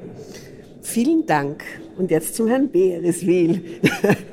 Vielen 0.90 1.24
Dank. 1.28 1.64
Und 2.00 2.10
jetzt 2.10 2.36
zum 2.36 2.48
Herrn 2.48 2.72
Bereswil, 2.72 3.62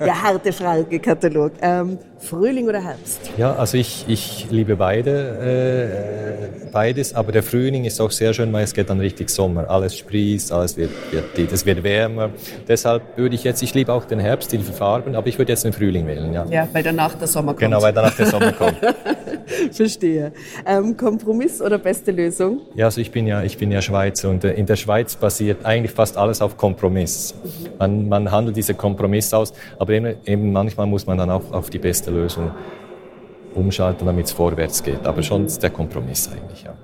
der 0.00 0.22
harte 0.22 0.52
Fragekatalog. 0.52 1.52
Ähm, 1.60 1.98
Frühling 2.18 2.66
oder 2.66 2.82
Herbst? 2.82 3.30
Ja, 3.36 3.54
also 3.56 3.76
ich, 3.76 4.06
ich 4.08 4.46
liebe 4.50 4.76
beide, 4.76 5.10
äh, 6.62 6.70
beides, 6.72 7.14
aber 7.14 7.32
der 7.32 7.42
Frühling 7.42 7.84
ist 7.84 8.00
auch 8.00 8.10
sehr 8.10 8.32
schön, 8.32 8.50
weil 8.54 8.64
es 8.64 8.72
geht 8.72 8.88
dann 8.88 9.00
richtig 9.00 9.28
Sommer. 9.28 9.68
Alles 9.68 9.98
sprießt, 9.98 10.50
alles 10.50 10.78
wird, 10.78 10.92
wird, 11.12 11.52
es 11.52 11.66
wird 11.66 11.82
wärmer. 11.82 12.30
Deshalb 12.66 13.02
würde 13.18 13.34
ich 13.34 13.44
jetzt, 13.44 13.62
ich 13.62 13.74
liebe 13.74 13.92
auch 13.92 14.06
den 14.06 14.20
Herbst, 14.20 14.50
die 14.52 14.58
Farben, 14.58 15.14
aber 15.14 15.26
ich 15.26 15.36
würde 15.36 15.52
jetzt 15.52 15.64
den 15.64 15.74
Frühling 15.74 16.06
wählen. 16.06 16.32
Ja, 16.32 16.46
ja 16.46 16.68
weil 16.72 16.82
danach 16.82 17.14
der 17.16 17.28
Sommer 17.28 17.52
kommt. 17.52 17.60
Genau, 17.60 17.82
weil 17.82 17.92
danach 17.92 18.16
der 18.16 18.26
Sommer 18.26 18.52
kommt. 18.52 18.78
Verstehe. 19.70 20.32
Ähm, 20.66 20.96
Kompromiss 20.96 21.62
oder 21.62 21.78
beste 21.78 22.10
Lösung? 22.12 22.62
Ja, 22.74 22.86
also 22.86 23.00
ich 23.00 23.10
bin 23.10 23.26
ja, 23.26 23.42
ich 23.42 23.58
bin 23.58 23.70
ja 23.70 23.80
Schweizer 23.80 24.30
und 24.30 24.44
äh, 24.44 24.54
in 24.54 24.66
der 24.66 24.76
Schweiz 24.76 25.16
basiert 25.16 25.64
eigentlich 25.64 25.92
fast 25.92 26.16
alles 26.16 26.42
auf 26.42 26.56
Kompromiss. 26.56 27.34
Man, 27.78 28.08
man 28.08 28.30
handelt 28.30 28.56
diese 28.56 28.74
Kompromiss 28.74 29.32
aus, 29.32 29.52
aber 29.78 29.92
eben, 29.92 30.16
eben 30.24 30.52
manchmal 30.52 30.86
muss 30.86 31.06
man 31.06 31.18
dann 31.18 31.30
auch 31.30 31.52
auf 31.52 31.70
die 31.70 31.78
beste 31.78 32.10
Lösung 32.10 32.50
umschalten, 33.54 34.06
damit 34.06 34.26
es 34.26 34.32
vorwärts 34.32 34.82
geht. 34.82 35.06
Aber 35.06 35.22
schon 35.22 35.46
der 35.62 35.70
Kompromiss 35.70 36.28
eigentlich, 36.30 36.64
ja. 36.64 36.74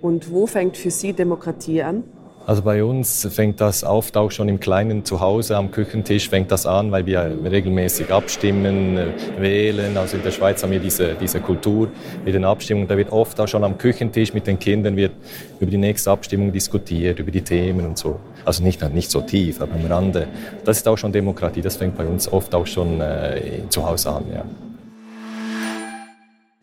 Und 0.00 0.30
wo 0.30 0.46
fängt 0.46 0.76
für 0.76 0.90
Sie 0.90 1.12
Demokratie 1.12 1.82
an? 1.82 2.04
Also 2.48 2.62
bei 2.62 2.82
uns 2.82 3.28
fängt 3.30 3.60
das 3.60 3.84
oft 3.84 4.16
auch 4.16 4.30
schon 4.30 4.48
im 4.48 4.58
kleinen 4.58 5.04
Zuhause 5.04 5.54
am 5.54 5.70
Küchentisch 5.70 6.30
fängt 6.30 6.50
das 6.50 6.64
an, 6.64 6.90
weil 6.90 7.04
wir 7.04 7.30
regelmäßig 7.44 8.10
abstimmen, 8.10 8.96
äh, 8.96 9.06
wählen. 9.38 9.94
Also 9.98 10.16
in 10.16 10.22
der 10.22 10.30
Schweiz 10.30 10.62
haben 10.62 10.70
wir 10.70 10.80
diese, 10.80 11.14
diese 11.14 11.40
Kultur 11.40 11.90
mit 12.24 12.32
den 12.32 12.46
Abstimmungen. 12.46 12.88
Da 12.88 12.96
wird 12.96 13.12
oft 13.12 13.38
auch 13.38 13.46
schon 13.46 13.64
am 13.64 13.76
Küchentisch 13.76 14.32
mit 14.32 14.46
den 14.46 14.58
Kindern 14.58 14.96
wird 14.96 15.12
über 15.60 15.70
die 15.70 15.76
nächste 15.76 16.10
Abstimmung 16.10 16.50
diskutiert, 16.50 17.18
über 17.18 17.30
die 17.30 17.42
Themen 17.42 17.84
und 17.84 17.98
so. 17.98 18.18
Also 18.46 18.64
nicht, 18.64 18.82
nicht 18.94 19.10
so 19.10 19.20
tief, 19.20 19.60
aber 19.60 19.74
am 19.74 19.84
Rande. 19.84 20.26
Das 20.64 20.78
ist 20.78 20.88
auch 20.88 20.96
schon 20.96 21.12
Demokratie. 21.12 21.60
Das 21.60 21.76
fängt 21.76 21.98
bei 21.98 22.06
uns 22.06 22.32
oft 22.32 22.54
auch 22.54 22.66
schon 22.66 23.02
äh, 23.02 23.60
zu 23.68 23.86
Hause 23.86 24.08
an. 24.08 24.24
Ja. 24.32 24.67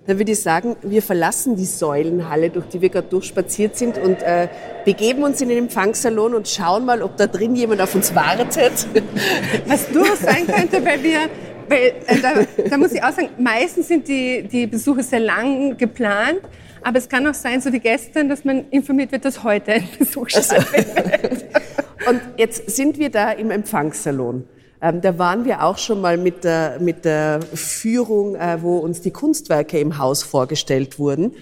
Dann 0.08 0.20
würde 0.20 0.34
ich 0.34 0.42
sagen, 0.42 0.76
wir 0.84 1.02
verlassen 1.02 1.56
die 1.56 1.66
Säulenhalle, 1.66 2.52
durch 2.52 2.68
die 2.68 2.80
wir 2.82 2.90
gerade 2.90 3.08
durchspaziert 3.08 3.76
sind 3.76 3.98
und 3.98 4.22
äh, 4.22 4.48
begeben 4.86 5.24
uns 5.24 5.42
in 5.42 5.50
den 5.50 5.58
Empfangssalon 5.58 6.36
und 6.36 6.48
schauen 6.48 6.86
mal, 6.86 7.02
ob 7.02 7.18
da 7.18 7.26
drin 7.26 7.56
jemand 7.56 7.82
auf 7.82 7.96
uns 7.96 8.14
wartet. 8.14 8.88
Was 9.66 9.90
durchaus 9.90 10.20
sein 10.20 10.46
könnte, 10.46 10.86
weil 10.86 11.02
wir, 11.02 11.22
weil, 11.68 11.94
äh, 12.06 12.20
da, 12.22 12.34
da 12.70 12.78
muss 12.78 12.92
ich 12.92 13.04
auch 13.04 13.14
sagen, 13.14 13.30
meistens 13.40 13.88
sind 13.88 14.08
die, 14.08 14.44
die 14.44 14.68
Besuche 14.68 15.02
sehr 15.02 15.22
lang 15.22 15.76
geplant. 15.76 16.42
Aber 16.84 17.00
es 17.00 17.10
kann 17.10 17.26
auch 17.26 17.34
sein, 17.34 17.62
so 17.62 17.74
wie 17.74 17.80
gestern, 17.80 18.30
dass 18.30 18.46
man 18.46 18.70
informiert 18.70 19.12
wird, 19.12 19.26
dass 19.26 19.44
heute 19.44 19.72
ein 19.72 19.90
Besuch 19.98 20.30
stattfindet. 20.30 21.46
und 22.08 22.22
jetzt 22.38 22.70
sind 22.70 23.00
wir 23.00 23.10
da 23.10 23.32
im 23.32 23.50
Empfangssalon. 23.50 24.48
Ähm, 24.82 25.02
da 25.02 25.18
waren 25.18 25.46
wir 25.46 25.64
auch 25.64 25.78
schon 25.78 26.02
mal 26.02 26.18
mit 26.18 26.44
der, 26.44 26.80
mit 26.80 27.06
der 27.06 27.42
Führung, 27.42 28.36
äh, 28.36 28.62
wo 28.62 28.78
uns 28.78 29.02
die 29.02 29.12
Kunstwerke 29.12 29.80
im 29.80 29.98
Haus 29.98 30.24
vorgestellt 30.24 31.00
wurden. 31.00 31.34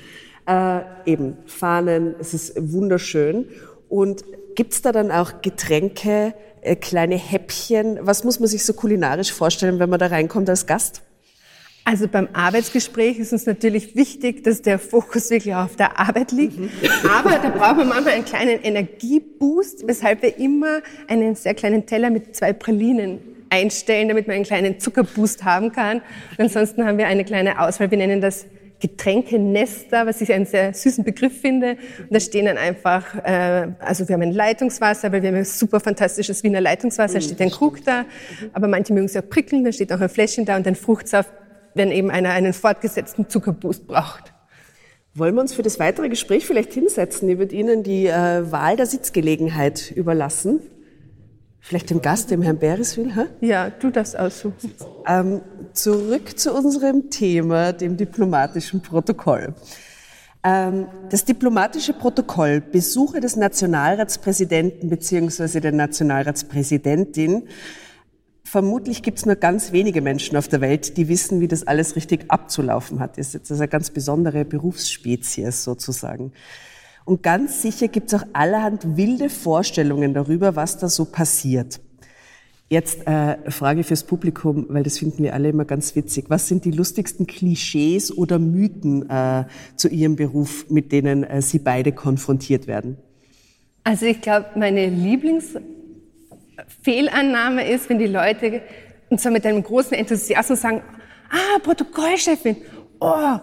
Äh, 0.47 0.81
eben 1.05 1.37
Fahnen, 1.45 2.15
es 2.19 2.33
ist 2.33 2.53
wunderschön. 2.57 3.47
Und 3.89 4.23
gibt's 4.55 4.81
da 4.81 4.91
dann 4.91 5.11
auch 5.11 5.41
Getränke, 5.41 6.33
äh, 6.61 6.75
kleine 6.75 7.15
Häppchen? 7.15 7.99
Was 8.01 8.23
muss 8.23 8.39
man 8.39 8.47
sich 8.47 8.65
so 8.65 8.73
kulinarisch 8.73 9.31
vorstellen, 9.33 9.79
wenn 9.79 9.89
man 9.89 9.99
da 9.99 10.07
reinkommt 10.07 10.49
als 10.49 10.65
Gast? 10.65 11.01
Also 11.85 12.07
beim 12.07 12.29
Arbeitsgespräch 12.31 13.19
ist 13.19 13.33
uns 13.33 13.45
natürlich 13.45 13.95
wichtig, 13.95 14.43
dass 14.43 14.61
der 14.61 14.79
Fokus 14.79 15.29
wirklich 15.29 15.53
auf 15.53 15.75
der 15.75 15.99
Arbeit 15.99 16.31
liegt. 16.31 16.57
Mhm. 16.57 16.69
Aber 17.13 17.31
da 17.31 17.49
brauchen 17.49 17.79
wir 17.79 17.85
manchmal 17.85 18.13
einen 18.13 18.25
kleinen 18.25 18.61
Energieboost, 18.61 19.85
weshalb 19.85 20.21
wir 20.21 20.37
immer 20.37 20.81
einen 21.07 21.35
sehr 21.35 21.53
kleinen 21.53 21.85
Teller 21.85 22.09
mit 22.09 22.35
zwei 22.35 22.53
Pralinen 22.53 23.19
einstellen, 23.49 24.07
damit 24.07 24.27
man 24.27 24.37
einen 24.37 24.45
kleinen 24.45 24.79
Zuckerboost 24.79 25.43
haben 25.43 25.73
kann. 25.73 25.97
Und 26.31 26.39
ansonsten 26.39 26.85
haben 26.85 26.97
wir 26.97 27.07
eine 27.07 27.25
kleine 27.25 27.59
Auswahl. 27.59 27.91
Wir 27.91 27.97
nennen 27.97 28.21
das 28.21 28.45
Getränkenester, 28.79 30.05
was 30.05 30.21
ich 30.21 30.31
einen 30.33 30.45
sehr 30.45 30.73
süßen 30.73 31.03
Begriff 31.03 31.39
finde. 31.39 31.77
Und 31.99 32.11
da 32.11 32.19
stehen 32.19 32.45
dann 32.45 32.57
einfach, 32.57 33.15
äh, 33.23 33.67
also 33.79 34.07
wir 34.07 34.13
haben 34.13 34.23
ein 34.23 34.31
Leitungswasser, 34.31 35.11
weil 35.11 35.21
wir 35.21 35.29
haben 35.29 35.37
ein 35.37 35.45
super 35.45 35.79
fantastisches 35.79 36.43
Wiener 36.43 36.59
Leitungswasser, 36.61 37.15
da 37.15 37.21
steht 37.21 37.41
ein 37.41 37.51
Krug 37.51 37.83
da. 37.85 38.05
Aber 38.53 38.67
manche 38.67 38.93
mögen 38.93 39.05
es 39.05 39.15
auch 39.15 39.29
prickeln, 39.29 39.63
da 39.63 39.71
steht 39.71 39.91
auch 39.93 40.01
ein 40.01 40.09
Fläschchen 40.09 40.45
da 40.45 40.55
und 40.55 40.65
ein 40.65 40.75
Fruchtsaft 40.75 41.31
wenn 41.73 41.91
eben 41.91 42.09
einer 42.11 42.31
einen 42.31 42.53
fortgesetzten 42.53 43.29
Zuckerboost 43.29 43.87
braucht. 43.87 44.33
Wollen 45.15 45.35
wir 45.35 45.41
uns 45.41 45.53
für 45.53 45.61
das 45.61 45.79
weitere 45.79 46.09
Gespräch 46.09 46.45
vielleicht 46.45 46.73
hinsetzen? 46.73 47.29
Ich 47.29 47.37
würde 47.37 47.55
Ihnen 47.55 47.83
die 47.83 48.07
äh, 48.07 48.51
Wahl 48.51 48.75
der 48.77 48.87
Sitzgelegenheit 48.87 49.91
überlassen. 49.91 50.59
Vielleicht 51.59 51.91
dem 51.91 52.01
Gast, 52.01 52.31
dem 52.31 52.41
Herrn 52.41 52.57
Bereswil? 52.57 53.15
Hä? 53.15 53.25
Ja, 53.39 53.69
du 53.69 53.89
darfst 53.89 54.17
aussuchen. 54.17 54.73
Ähm, 55.07 55.41
zurück 55.71 56.37
zu 56.37 56.53
unserem 56.53 57.09
Thema, 57.09 57.73
dem 57.73 57.95
diplomatischen 57.95 58.81
Protokoll. 58.81 59.53
Ähm, 60.43 60.87
das 61.09 61.23
diplomatische 61.23 61.93
Protokoll 61.93 62.59
Besuche 62.59 63.21
des 63.21 63.37
Nationalratspräsidenten 63.37 64.89
bzw. 64.89 65.61
der 65.61 65.71
Nationalratspräsidentin 65.71 67.47
vermutlich 68.53 69.01
gibt 69.01 69.17
es 69.17 69.25
nur 69.25 69.36
ganz 69.36 69.72
wenige 69.72 70.00
Menschen 70.03 70.38
auf 70.38 70.48
der 70.48 70.62
Welt, 70.62 70.95
die 70.98 71.07
wissen, 71.07 71.41
wie 71.41 71.48
das 71.48 71.65
alles 71.65 71.95
richtig 71.95 72.25
abzulaufen 72.27 73.00
hat. 73.00 73.17
Das 73.17 73.29
ist 73.29 73.33
jetzt 73.33 73.51
eine 73.51 73.67
ganz 73.67 73.89
besondere 73.89 74.45
Berufsspezies 74.45 75.63
sozusagen. 75.63 76.33
Und 77.03 77.24
ganz 77.24 77.63
sicher 77.63 77.88
gibt 77.88 78.13
es 78.13 78.22
auch 78.22 78.27
allerhand 78.31 78.95
wilde 78.95 79.31
Vorstellungen 79.31 80.13
darüber, 80.13 80.55
was 80.55 80.77
da 80.77 80.88
so 80.88 81.05
passiert. 81.05 81.81
Jetzt 82.69 83.07
äh, 83.07 83.50
Frage 83.50 83.83
fürs 83.83 84.03
Publikum, 84.03 84.67
weil 84.69 84.83
das 84.83 85.00
finden 85.00 85.24
wir 85.24 85.33
alle 85.33 85.50
immer 85.50 85.65
ganz 85.65 85.95
witzig. 85.95 86.25
Was 86.27 86.48
sind 86.48 86.63
die 86.63 86.72
lustigsten 86.72 87.25
Klischees 87.25 88.15
oder 88.15 88.38
Mythen 88.38 89.10
äh, 89.10 89.45
zu 89.75 89.88
Ihrem 89.88 90.15
Beruf, 90.15 90.69
mit 90.69 90.91
denen 90.91 91.24
äh, 91.24 91.41
Sie 91.41 91.57
beide 91.57 91.91
konfrontiert 91.91 92.67
werden? 92.67 92.98
Also 93.83 94.05
ich 94.05 94.22
glaube, 94.22 94.45
meine 94.55 94.89
Lieblings 94.89 95.55
Fehlannahme 96.81 97.67
ist, 97.67 97.89
wenn 97.89 98.00
die 98.00 98.07
Leute 98.07 98.62
und 99.10 99.19
zwar 99.19 99.31
mit 99.31 99.45
einem 99.45 99.62
großen 99.62 99.93
Enthusiasmus 99.93 100.62
sagen, 100.62 100.81
ah, 101.29 101.60
Protokollchefin, 101.60 102.57
oh, 103.00 103.39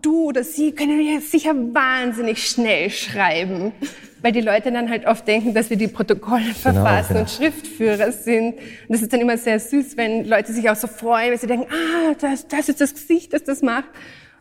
du 0.00 0.24
oder 0.24 0.42
sie 0.42 0.72
können 0.72 1.00
ja 1.00 1.20
sicher 1.20 1.54
wahnsinnig 1.54 2.44
schnell 2.44 2.90
schreiben. 2.90 3.72
Weil 4.20 4.32
die 4.32 4.40
Leute 4.40 4.70
dann 4.70 4.88
halt 4.88 5.06
oft 5.06 5.26
denken, 5.26 5.52
dass 5.52 5.68
wir 5.70 5.76
die 5.76 5.88
Protokolle 5.88 6.42
genau, 6.42 6.54
verfassen 6.54 7.08
genau, 7.08 7.08
genau. 7.08 7.20
und 7.20 7.30
Schriftführer 7.30 8.12
sind. 8.12 8.54
Und 8.54 8.88
das 8.88 9.02
ist 9.02 9.12
dann 9.12 9.20
immer 9.20 9.36
sehr 9.36 9.58
süß, 9.58 9.96
wenn 9.96 10.26
Leute 10.26 10.52
sich 10.52 10.68
auch 10.70 10.76
so 10.76 10.86
freuen, 10.86 11.30
weil 11.30 11.38
sie 11.38 11.48
denken, 11.48 11.66
ah, 11.70 12.14
das, 12.20 12.46
das 12.46 12.68
ist 12.68 12.80
das 12.80 12.94
Gesicht, 12.94 13.32
das 13.32 13.44
das 13.44 13.62
macht. 13.62 13.88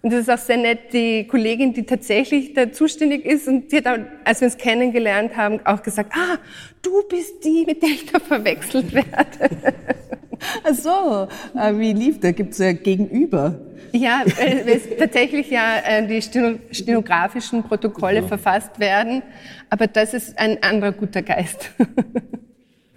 Und 0.01 0.11
das 0.11 0.21
ist 0.21 0.29
auch 0.29 0.37
sehr 0.37 0.57
nett, 0.57 0.93
die 0.93 1.27
Kollegin, 1.27 1.73
die 1.73 1.83
tatsächlich 1.83 2.53
da 2.53 2.71
zuständig 2.71 3.23
ist 3.25 3.47
und 3.47 3.71
die 3.71 3.77
hat, 3.77 3.87
auch, 3.87 3.97
als 4.25 4.41
wir 4.41 4.47
uns 4.47 4.57
kennengelernt 4.57 5.37
haben, 5.37 5.59
auch 5.65 5.83
gesagt, 5.83 6.13
ah, 6.15 6.37
du 6.81 7.03
bist 7.07 7.43
die, 7.43 7.65
mit 7.65 7.83
der 7.83 7.89
ich 7.89 8.11
da 8.11 8.19
verwechselt 8.19 8.93
werde. 8.93 9.05
Ach 10.63 10.73
so, 10.73 11.27
äh, 11.59 11.77
wie 11.77 11.93
lief 11.93 12.19
da? 12.19 12.31
Gibt 12.31 12.53
es 12.53 12.57
ja 12.57 12.71
Gegenüber? 12.71 13.59
Ja, 13.91 14.23
weil 14.37 14.63
es 14.67 14.83
tatsächlich 14.97 15.51
ja 15.51 15.77
äh, 15.85 16.07
die 16.07 16.21
stenografischen 16.21 17.61
Protokolle 17.61 18.21
ja. 18.21 18.27
verfasst 18.27 18.79
werden, 18.79 19.21
aber 19.69 19.85
das 19.85 20.15
ist 20.15 20.39
ein 20.39 20.63
anderer 20.63 20.91
guter 20.93 21.21
Geist. 21.21 21.71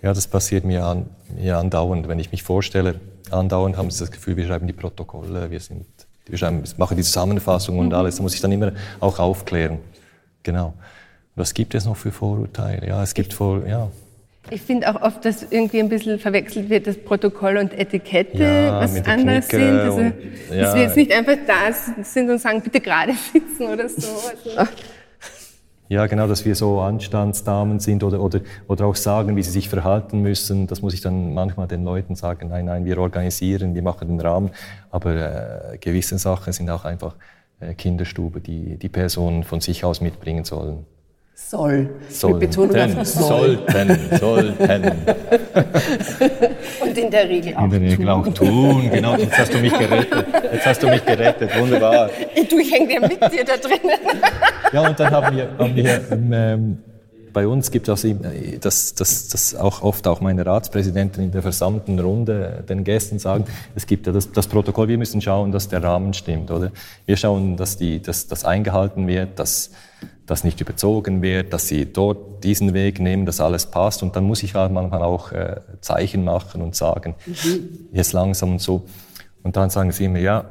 Ja, 0.02 0.12
das 0.12 0.28
passiert 0.28 0.66
mir, 0.66 0.84
an, 0.84 1.06
mir 1.34 1.56
andauernd. 1.56 2.08
Wenn 2.08 2.18
ich 2.18 2.30
mich 2.30 2.42
vorstelle, 2.42 3.00
andauernd 3.30 3.78
haben 3.78 3.90
sie 3.90 4.00
das 4.00 4.12
Gefühl, 4.12 4.36
wir 4.36 4.46
schreiben 4.46 4.66
die 4.66 4.74
Protokolle, 4.74 5.50
wir 5.50 5.60
sind 5.60 5.86
wir 6.26 6.62
machen 6.76 6.96
die 6.96 7.02
Zusammenfassung 7.02 7.78
und 7.78 7.88
mhm. 7.88 7.94
alles. 7.94 8.16
Da 8.16 8.22
muss 8.22 8.34
ich 8.34 8.40
dann 8.40 8.52
immer 8.52 8.72
auch 9.00 9.18
aufklären. 9.18 9.78
Genau. 10.42 10.74
Was 11.36 11.52
gibt 11.52 11.74
es 11.74 11.84
noch 11.84 11.96
für 11.96 12.12
Vorurteile? 12.12 12.86
Ja, 12.86 13.02
es 13.02 13.14
gibt 13.14 13.32
vor, 13.32 13.66
ja. 13.66 13.88
Ich 14.50 14.60
finde 14.60 14.88
auch 14.90 15.00
oft, 15.00 15.24
dass 15.24 15.42
irgendwie 15.50 15.80
ein 15.80 15.88
bisschen 15.88 16.18
verwechselt 16.18 16.68
wird, 16.68 16.86
das 16.86 16.98
Protokoll 16.98 17.56
und 17.56 17.72
Etikette, 17.72 18.42
ja, 18.42 18.78
was 18.78 19.02
anders 19.06 19.48
sind. 19.48 19.78
Also, 19.78 19.98
und, 19.98 20.14
ja. 20.50 20.62
Dass 20.62 20.74
wir 20.74 20.82
jetzt 20.82 20.96
nicht 20.96 21.12
einfach 21.12 21.36
da 21.46 22.02
sind 22.02 22.28
und 22.28 22.38
sagen, 22.38 22.60
bitte 22.60 22.80
gerade 22.80 23.14
sitzen 23.32 23.66
oder 23.66 23.88
so. 23.88 24.06
Also. 24.56 24.70
Ja, 25.94 26.08
genau, 26.08 26.26
dass 26.26 26.44
wir 26.44 26.56
so 26.56 26.80
Anstandsdamen 26.80 27.78
sind 27.78 28.02
oder, 28.02 28.20
oder, 28.20 28.40
oder 28.66 28.86
auch 28.86 28.96
sagen, 28.96 29.36
wie 29.36 29.44
sie 29.44 29.52
sich 29.52 29.68
verhalten 29.68 30.22
müssen. 30.22 30.66
Das 30.66 30.82
muss 30.82 30.92
ich 30.92 31.02
dann 31.02 31.34
manchmal 31.34 31.68
den 31.68 31.84
Leuten 31.84 32.16
sagen. 32.16 32.48
Nein, 32.48 32.64
nein, 32.64 32.84
wir 32.84 32.98
organisieren, 32.98 33.76
wir 33.76 33.82
machen 33.82 34.08
den 34.08 34.18
Rahmen. 34.18 34.50
Aber 34.90 35.14
äh, 35.74 35.78
gewisse 35.78 36.18
Sachen 36.18 36.52
sind 36.52 36.68
auch 36.68 36.84
einfach 36.84 37.14
äh, 37.60 37.74
Kinderstube, 37.74 38.40
die 38.40 38.76
die 38.76 38.88
Personen 38.88 39.44
von 39.44 39.60
sich 39.60 39.84
aus 39.84 40.00
mitbringen 40.00 40.42
sollen. 40.42 40.84
Soll. 41.36 41.90
Soll. 42.08 42.34
Mit 42.34 42.50
Betonung 42.50 42.98
auf 42.98 43.06
soll. 43.06 43.58
Sollten, 43.68 44.18
sollten. 44.18 44.92
Und 46.80 46.98
in 46.98 47.10
der 47.10 47.28
Regel 47.28 47.56
auch 47.56 47.64
In 47.64 47.70
der 47.70 47.80
Regel 47.80 48.08
auch 48.08 48.28
tun, 48.28 48.88
genau. 48.90 49.16
Jetzt 49.16 49.36
hast 49.36 49.52
du 49.52 49.58
mich 49.58 49.76
gerettet. 49.76 50.26
Jetzt 50.52 50.66
hast 50.66 50.82
du 50.82 50.88
mich 50.88 51.04
gerettet, 51.04 51.50
wunderbar. 51.58 52.08
Du, 52.48 52.58
ich 52.58 52.72
hänge 52.72 53.00
mit 53.00 53.20
dir 53.32 53.44
da 53.44 53.56
drinnen. 53.56 53.98
Ja, 54.72 54.88
und 54.88 54.98
dann 54.98 55.10
haben 55.10 55.36
wir, 55.36 55.48
haben 55.58 55.74
wir 55.74 56.00
ähm, 56.12 56.78
bei 57.34 57.46
uns 57.46 57.70
gibt 57.70 57.88
es 57.88 58.06
das, 58.60 58.94
das, 58.94 59.28
das 59.28 59.54
auch 59.54 59.82
oft 59.82 60.06
auch 60.06 60.22
meine 60.22 60.46
Ratspräsidenten 60.46 61.22
in 61.22 61.32
der 61.32 61.42
versammelten 61.42 61.98
Runde 61.98 62.64
den 62.66 62.84
Gästen 62.84 63.18
sagen, 63.18 63.44
es 63.74 63.86
gibt 63.86 64.06
ja 64.06 64.12
das, 64.12 64.32
das 64.32 64.46
Protokoll, 64.46 64.88
wir 64.88 64.96
müssen 64.96 65.20
schauen, 65.20 65.52
dass 65.52 65.68
der 65.68 65.82
Rahmen 65.82 66.14
stimmt, 66.14 66.50
oder? 66.50 66.70
Wir 67.04 67.16
schauen, 67.16 67.56
dass 67.56 67.76
die, 67.76 68.00
dass 68.00 68.28
das 68.28 68.44
eingehalten 68.44 69.06
wird, 69.06 69.38
dass 69.38 69.72
das 70.26 70.44
nicht 70.44 70.60
überzogen 70.60 71.20
wird, 71.20 71.52
dass 71.52 71.68
sie 71.68 71.92
dort 71.92 72.44
diesen 72.44 72.72
Weg 72.72 73.00
nehmen, 73.00 73.26
dass 73.26 73.40
alles 73.40 73.66
passt. 73.66 74.02
Und 74.02 74.16
dann 74.16 74.24
muss 74.24 74.42
ich 74.42 74.54
halt 74.54 74.72
manchmal 74.72 75.02
auch 75.02 75.32
äh, 75.32 75.56
Zeichen 75.80 76.24
machen 76.24 76.62
und 76.62 76.74
sagen, 76.74 77.14
mhm. 77.26 77.88
jetzt 77.92 78.12
langsam 78.12 78.52
und 78.52 78.60
so. 78.60 78.84
Und 79.42 79.56
dann 79.56 79.68
sagen 79.68 79.92
sie 79.92 80.06
immer, 80.06 80.20
ja, 80.20 80.44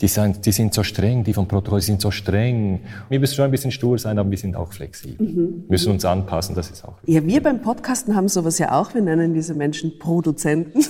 die 0.00 0.06
sind, 0.06 0.46
die 0.46 0.52
sind 0.52 0.72
so 0.72 0.84
streng, 0.84 1.24
die 1.24 1.32
vom 1.32 1.48
Protokoll 1.48 1.80
sind 1.80 2.00
so 2.00 2.12
streng. 2.12 2.80
Wir 3.08 3.18
müssen 3.18 3.34
schon 3.34 3.46
ein 3.46 3.50
bisschen 3.50 3.72
stur 3.72 3.98
sein, 3.98 4.16
aber 4.18 4.30
wir 4.30 4.38
sind 4.38 4.54
auch 4.54 4.72
flexibel. 4.72 5.26
Mhm. 5.26 5.64
Müssen 5.68 5.90
uns 5.90 6.04
anpassen, 6.04 6.54
das 6.54 6.70
ist 6.70 6.84
auch 6.84 6.94
wichtig. 7.02 7.14
Ja, 7.14 7.26
wir 7.26 7.42
beim 7.42 7.60
Podcasten 7.62 8.14
haben 8.14 8.28
sowas 8.28 8.58
ja 8.58 8.72
auch. 8.72 8.94
Wir 8.94 9.02
nennen 9.02 9.34
diese 9.34 9.54
Menschen 9.54 9.98
Produzenten. 9.98 10.78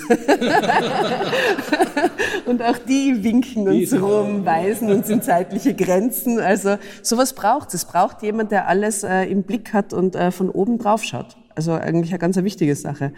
Und 2.45 2.63
auch 2.63 2.79
die 2.79 3.25
winken 3.25 3.67
uns 3.69 3.95
rum, 3.95 4.45
weisen 4.47 4.91
uns 4.91 5.09
in 5.09 5.23
zeitliche 5.23 5.75
Grenzen. 5.75 6.39
Also 6.39 6.77
sowas 7.03 7.33
braucht 7.33 7.69
es. 7.69 7.75
Es 7.75 7.85
braucht 7.87 8.23
jemand, 8.23 8.51
der 8.53 8.69
alles 8.69 9.05
äh, 9.05 9.25
im 9.25 9.43
Blick 9.45 9.73
hat 9.73 9.93
und 9.93 10.17
äh, 10.17 10.31
von 10.31 10.51
oben 10.51 10.79
drauf 10.79 11.03
schaut. 11.05 11.37
Also 11.55 11.73
eigentlich 11.73 12.11
eine 12.11 12.19
ganz 12.19 12.37
wichtige 12.37 12.75
Sache. 12.75 13.13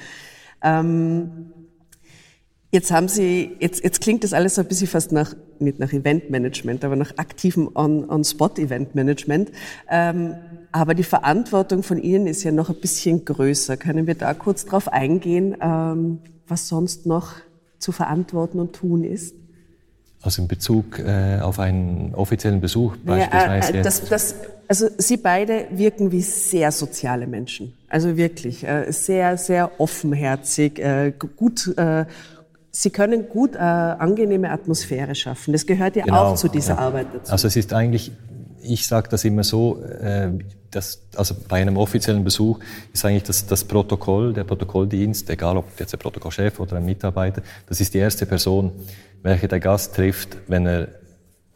Ähm, 0.62 1.52
Jetzt 2.72 2.92
haben 2.92 3.08
Sie, 3.08 3.56
jetzt, 3.58 3.82
jetzt 3.82 4.00
klingt 4.00 4.22
das 4.22 4.32
alles 4.32 4.54
so 4.54 4.60
ein 4.60 4.68
bisschen 4.68 4.86
fast 4.86 5.10
nach, 5.10 5.34
nicht 5.58 5.80
nach 5.80 5.92
Eventmanagement, 5.92 6.84
aber 6.84 6.94
nach 6.94 7.18
aktivem 7.18 7.68
On-Spot-Eventmanagement. 7.74 9.50
Ähm, 9.90 10.36
aber 10.70 10.94
die 10.94 11.02
Verantwortung 11.02 11.82
von 11.82 12.00
Ihnen 12.00 12.28
ist 12.28 12.44
ja 12.44 12.52
noch 12.52 12.70
ein 12.70 12.80
bisschen 12.80 13.24
größer. 13.24 13.76
Können 13.76 14.06
wir 14.06 14.14
da 14.14 14.34
kurz 14.34 14.66
drauf 14.66 14.86
eingehen, 14.86 15.56
ähm, 15.60 16.20
was 16.46 16.68
sonst 16.68 17.06
noch 17.06 17.32
zu 17.80 17.90
verantworten 17.90 18.60
und 18.60 18.72
tun 18.74 19.02
ist? 19.02 19.34
Also 20.22 20.42
in 20.42 20.48
Bezug 20.48 21.00
äh, 21.00 21.40
auf 21.40 21.58
einen 21.58 22.14
offiziellen 22.14 22.60
Besuch 22.60 22.96
beispielsweise. 22.98 23.72
Ja, 23.72 23.78
äh, 23.80 23.82
das, 23.82 24.04
das, 24.04 24.34
also 24.68 24.88
Sie 24.98 25.16
beide 25.16 25.66
wirken 25.72 26.12
wie 26.12 26.20
sehr 26.20 26.70
soziale 26.70 27.26
Menschen. 27.26 27.72
Also 27.88 28.16
wirklich 28.16 28.62
äh, 28.62 28.92
sehr, 28.92 29.38
sehr 29.38 29.80
offenherzig, 29.80 30.78
äh, 30.78 31.12
gut 31.36 31.74
äh, 31.78 32.04
Sie 32.72 32.90
können 32.90 33.28
gut 33.28 33.56
äh, 33.56 33.58
angenehme 33.58 34.50
Atmosphäre 34.50 35.14
schaffen. 35.14 35.52
Das 35.52 35.66
gehört 35.66 35.96
ja 35.96 36.04
genau, 36.04 36.24
auch 36.24 36.34
zu 36.36 36.48
dieser 36.48 36.74
ja. 36.74 36.80
Arbeit 36.80 37.08
dazu. 37.12 37.32
Also 37.32 37.48
es 37.48 37.56
ist 37.56 37.72
eigentlich, 37.72 38.12
ich 38.62 38.86
sage 38.86 39.08
das 39.08 39.24
immer 39.24 39.42
so, 39.42 39.82
äh, 39.82 40.30
dass, 40.70 41.02
also 41.16 41.34
bei 41.48 41.60
einem 41.60 41.76
offiziellen 41.76 42.22
Besuch 42.22 42.60
ist 42.92 43.04
eigentlich 43.04 43.24
das, 43.24 43.46
das 43.46 43.64
Protokoll, 43.64 44.32
der 44.32 44.44
Protokolldienst, 44.44 45.28
egal 45.30 45.56
ob 45.56 45.66
jetzt 45.80 45.92
der 45.92 45.98
Protokollchef 45.98 46.60
oder 46.60 46.76
ein 46.76 46.84
Mitarbeiter, 46.84 47.42
das 47.66 47.80
ist 47.80 47.92
die 47.92 47.98
erste 47.98 48.24
Person, 48.24 48.70
welche 49.22 49.48
der 49.48 49.58
Gast 49.58 49.96
trifft, 49.96 50.36
wenn 50.46 50.66
er 50.66 50.88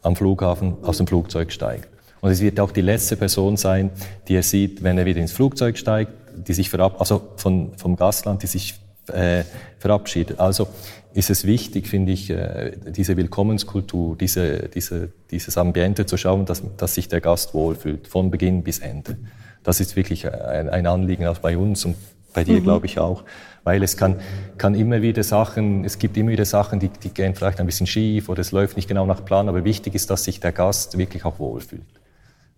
am 0.01 0.15
Flughafen 0.15 0.75
aus 0.83 0.97
dem 0.97 1.07
Flugzeug 1.07 1.51
steigt. 1.51 1.87
Und 2.21 2.31
es 2.31 2.41
wird 2.41 2.59
auch 2.59 2.71
die 2.71 2.81
letzte 2.81 3.15
Person 3.15 3.55
sein, 3.55 3.91
die 4.27 4.35
er 4.35 4.43
sieht, 4.43 4.83
wenn 4.83 4.97
er 4.97 5.05
wieder 5.05 5.21
ins 5.21 5.31
Flugzeug 5.31 5.77
steigt, 5.77 6.11
die 6.35 6.53
sich 6.53 6.69
verab, 6.69 6.99
also 6.99 7.21
von, 7.37 7.77
vom 7.77 7.95
Gastland, 7.95 8.43
die 8.43 8.47
sich 8.47 8.75
äh, 9.09 9.43
verabschiedet. 9.79 10.39
Also 10.39 10.67
ist 11.13 11.29
es 11.29 11.45
wichtig, 11.45 11.87
finde 11.87 12.11
ich, 12.11 12.29
äh, 12.29 12.73
diese 12.87 13.15
Willkommenskultur, 13.17 14.17
diese, 14.17 14.69
diese, 14.69 15.09
dieses 15.31 15.57
Ambiente 15.57 16.05
zu 16.05 16.17
schauen, 16.17 16.45
dass, 16.45 16.61
dass 16.77 16.95
sich 16.95 17.07
der 17.07 17.21
Gast 17.21 17.53
wohlfühlt, 17.53 18.07
von 18.07 18.31
Beginn 18.31 18.63
bis 18.63 18.79
Ende. 18.79 19.17
Das 19.63 19.79
ist 19.79 19.95
wirklich 19.95 20.31
ein, 20.31 20.69
ein 20.69 20.85
Anliegen 20.85 21.25
auch 21.25 21.39
bei 21.39 21.57
uns 21.57 21.85
und 21.85 21.95
bei 22.33 22.43
dir, 22.43 22.59
mhm. 22.59 22.63
glaube 22.63 22.85
ich, 22.85 22.99
auch. 22.99 23.23
Weil 23.63 23.81
es 23.81 23.97
kann, 23.97 24.19
kann 24.57 24.75
immer 24.75 25.01
wieder 25.01 25.23
Sachen, 25.23 25.85
es 25.85 25.97
gibt 25.97 26.17
immer 26.17 26.31
wieder 26.31 26.45
Sachen, 26.45 26.79
die, 26.79 26.89
die 26.89 27.09
gehen 27.09 27.33
vielleicht 27.33 27.59
ein 27.59 27.65
bisschen 27.65 27.87
schief 27.87 28.29
oder 28.29 28.41
es 28.41 28.51
läuft 28.51 28.75
nicht 28.75 28.87
genau 28.87 29.05
nach 29.05 29.25
Plan, 29.25 29.49
aber 29.49 29.63
wichtig 29.63 29.95
ist, 29.95 30.09
dass 30.09 30.25
sich 30.25 30.39
der 30.39 30.51
Gast 30.51 30.97
wirklich 30.97 31.25
auch 31.25 31.39
wohlfühlt. 31.39 31.81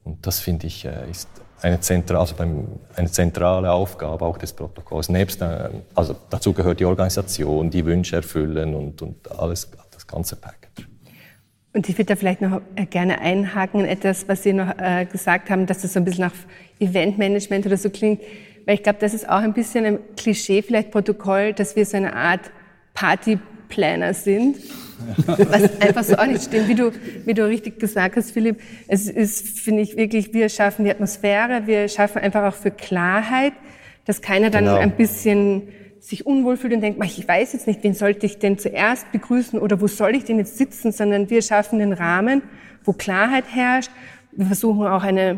Und 0.03 0.25
das 0.25 0.39
finde 0.39 0.67
ich, 0.67 0.83
äh, 0.83 1.09
ist 1.09 1.29
eine, 1.61 1.79
zentrale, 1.79 2.19
also 2.19 2.35
eine 2.95 3.11
zentrale 3.11 3.71
Aufgabe 3.71 4.25
auch 4.25 4.37
des 4.37 4.53
Protokolls. 4.53 5.09
Nebst, 5.09 5.41
äh, 5.41 5.69
also 5.95 6.15
dazu 6.29 6.53
gehört 6.53 6.79
die 6.79 6.85
Organisation, 6.85 7.69
die 7.69 7.85
Wünsche 7.85 8.17
erfüllen 8.17 8.73
und, 8.75 9.01
und 9.01 9.31
alles, 9.31 9.69
das 9.91 10.05
ganze 10.05 10.35
Package. 10.35 10.87
Und 11.73 11.87
ich 11.89 11.97
würde 11.97 12.05
da 12.05 12.15
vielleicht 12.15 12.41
noch 12.41 12.61
äh, 12.75 12.85
gerne 12.85 13.19
einhaken 13.21 13.81
in 13.81 13.85
etwas, 13.85 14.27
was 14.27 14.43
Sie 14.43 14.53
noch 14.53 14.77
äh, 14.79 15.05
gesagt 15.05 15.49
haben, 15.49 15.65
dass 15.65 15.81
das 15.81 15.93
so 15.93 15.99
ein 15.99 16.05
bisschen 16.05 16.25
nach 16.25 16.33
Eventmanagement 16.79 17.65
oder 17.65 17.77
so 17.77 17.89
klingt. 17.89 18.21
Weil 18.65 18.75
ich 18.75 18.83
glaube, 18.83 18.99
das 18.99 19.13
ist 19.13 19.29
auch 19.29 19.41
ein 19.41 19.53
bisschen 19.53 19.85
ein 19.85 19.99
Klischee, 20.15 20.61
vielleicht 20.61 20.91
Protokoll, 20.91 21.53
dass 21.53 21.75
wir 21.75 21.85
so 21.85 21.97
eine 21.97 22.15
Art 22.15 22.51
Partyplanner 23.67 24.13
sind 24.13 24.57
was 25.27 25.79
einfach 25.79 26.03
so 26.03 26.15
auch 26.15 26.25
nicht 26.25 26.43
stimmt. 26.43 26.67
Wie 26.67 26.75
du, 26.75 26.91
wie 27.25 27.33
du 27.35 27.47
richtig 27.47 27.79
gesagt 27.79 28.15
hast, 28.15 28.31
Philipp, 28.31 28.59
es 28.87 29.07
ist, 29.07 29.59
finde 29.59 29.83
ich 29.83 29.95
wirklich, 29.95 30.33
wir 30.33 30.49
schaffen 30.49 30.85
die 30.85 30.91
Atmosphäre, 30.91 31.67
wir 31.67 31.87
schaffen 31.87 32.19
einfach 32.19 32.43
auch 32.43 32.55
für 32.55 32.71
Klarheit, 32.71 33.53
dass 34.05 34.21
keiner 34.21 34.49
dann 34.49 34.65
genau. 34.65 34.77
ein 34.77 34.91
bisschen 34.91 35.67
sich 35.99 36.25
unwohl 36.25 36.57
fühlt 36.57 36.73
und 36.73 36.81
denkt, 36.81 37.03
ich 37.05 37.27
weiß 37.27 37.53
jetzt 37.53 37.67
nicht, 37.67 37.83
wen 37.83 37.93
sollte 37.93 38.25
ich 38.25 38.39
denn 38.39 38.57
zuerst 38.57 39.11
begrüßen 39.11 39.59
oder 39.59 39.79
wo 39.81 39.87
soll 39.87 40.15
ich 40.15 40.23
denn 40.23 40.39
jetzt 40.39 40.57
sitzen, 40.57 40.91
sondern 40.91 41.29
wir 41.29 41.43
schaffen 41.43 41.77
den 41.77 41.93
Rahmen, 41.93 42.41
wo 42.83 42.93
Klarheit 42.93 43.45
herrscht. 43.53 43.91
Wir 44.31 44.47
versuchen 44.47 44.87
auch 44.87 45.03
eine 45.03 45.37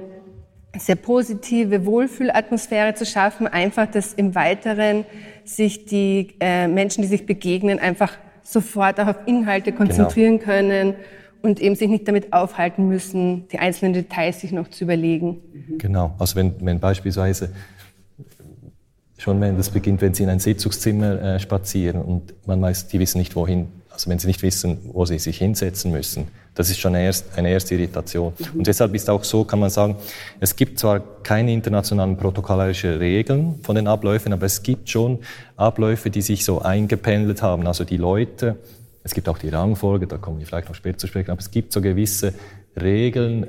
sehr 0.78 0.96
positive 0.96 1.86
Wohlfühlatmosphäre 1.86 2.94
zu 2.94 3.06
schaffen, 3.06 3.48
einfach, 3.48 3.88
dass 3.88 4.14
im 4.14 4.36
Weiteren 4.36 5.06
sich 5.44 5.86
die 5.86 6.36
äh, 6.40 6.68
Menschen, 6.68 7.02
die 7.02 7.08
sich 7.08 7.26
begegnen, 7.26 7.80
einfach 7.80 8.18
sofort 8.52 9.00
auch 9.00 9.08
auf 9.08 9.18
Inhalte 9.26 9.72
konzentrieren 9.72 10.40
genau. 10.40 10.52
können 10.52 10.96
und 11.42 11.62
eben 11.62 11.76
sich 11.76 11.88
nicht 11.88 12.08
damit 12.08 12.34
aufhalten 12.34 12.88
müssen, 12.88 13.48
die 13.50 13.60
einzelnen 13.60 13.94
Details 13.94 14.42
sich 14.42 14.52
noch 14.52 14.70
zu 14.70 14.84
überlegen. 14.84 15.38
Genau, 15.78 16.16
also 16.18 16.36
wenn, 16.36 16.54
wenn 16.60 16.80
beispielsweise 16.80 17.52
schon 19.18 19.40
wenn 19.42 19.58
das 19.58 19.70
beginnt, 19.70 20.02
wenn 20.02 20.14
Sie 20.14 20.24
in 20.24 20.30
ein 20.30 20.40
Sitzungszimmer 20.40 21.22
äh, 21.22 21.40
spazieren 21.40 22.02
und 22.02 22.34
man 22.48 22.62
weiß, 22.62 22.88
die 22.88 23.00
wissen 23.00 23.20
nicht 23.20 23.36
wohin, 23.36 23.68
also 23.90 24.10
wenn 24.10 24.18
Sie 24.18 24.28
nicht 24.28 24.42
wissen, 24.42 24.80
wo 24.94 25.06
Sie 25.06 25.20
sich 25.20 25.38
hinsetzen 25.38 25.92
müssen, 25.92 26.28
das 26.56 26.70
ist 26.70 26.80
schon 26.80 26.94
eine 26.96 27.06
erste, 27.50 27.76
Irritation. 27.76 28.34
Und 28.54 28.68
deshalb 28.68 28.94
ist 28.94 29.10
auch 29.10 29.24
so, 29.24 29.44
kann 29.46 29.60
man 29.60 29.70
sagen, 29.70 29.96
es 30.40 30.56
gibt 30.56 30.80
zwar 30.80 31.00
keine 31.24 31.54
internationalen 31.54 32.18
protokollarischen 32.18 32.98
Regeln 32.98 33.60
von 33.64 33.76
den 33.76 33.88
Abläufen, 33.88 34.34
aber 34.34 34.46
es 34.46 34.62
gibt 34.62 34.90
schon 34.90 35.20
Abläufe, 35.56 36.10
die 36.10 36.22
sich 36.22 36.44
so 36.44 36.62
eingependelt 36.62 37.42
haben. 37.42 37.66
Also 37.66 37.86
die 37.86 37.98
Leute, 37.98 38.58
es 39.04 39.14
gibt 39.14 39.30
auch 39.30 39.38
die 39.38 39.50
Rangfolge, 39.50 40.08
da 40.08 40.18
kommen 40.18 40.40
wir 40.40 40.46
vielleicht 40.46 40.68
noch 40.68 40.76
später 40.76 40.98
zu 40.98 41.08
sprechen, 41.08 41.32
aber 41.32 41.40
es 41.40 41.52
gibt 41.52 41.72
so 41.72 41.82
gewisse 41.82 42.34
Regeln, 42.80 43.48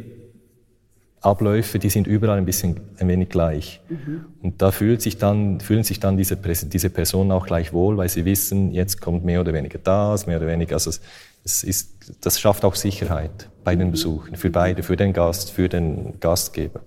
Abläufe, 1.22 1.78
die 1.78 1.90
sind 1.90 2.06
überall 2.06 2.38
ein 2.38 2.46
bisschen 2.46 2.80
ein 2.98 3.06
wenig 3.08 3.28
gleich. 3.28 3.80
Mhm. 3.90 4.24
Und 4.40 4.62
da 4.62 4.70
fühlt 4.70 5.02
sich 5.02 5.18
dann, 5.18 5.60
fühlen 5.60 5.84
sich 5.84 6.00
dann 6.00 6.16
diese, 6.16 6.36
diese 6.36 6.90
Personen 6.90 7.30
auch 7.30 7.46
gleich 7.46 7.74
wohl, 7.74 7.98
weil 7.98 8.08
sie 8.08 8.24
wissen, 8.24 8.72
jetzt 8.72 9.02
kommt 9.02 9.24
mehr 9.24 9.42
oder 9.42 9.52
weniger 9.52 9.78
das, 9.78 10.26
mehr 10.26 10.38
oder 10.38 10.46
weniger. 10.46 10.76
Also 10.76 10.88
es 10.88 11.02
ist, 11.44 11.92
das 12.20 12.40
schafft 12.40 12.64
auch 12.64 12.74
Sicherheit 12.74 13.48
bei 13.64 13.76
den 13.76 13.90
Besuchen, 13.90 14.36
für 14.36 14.50
beide, 14.50 14.82
für 14.82 14.96
den 14.96 15.12
Gast, 15.12 15.50
für 15.50 15.68
den 15.68 16.18
Gastgeber. 16.20 16.80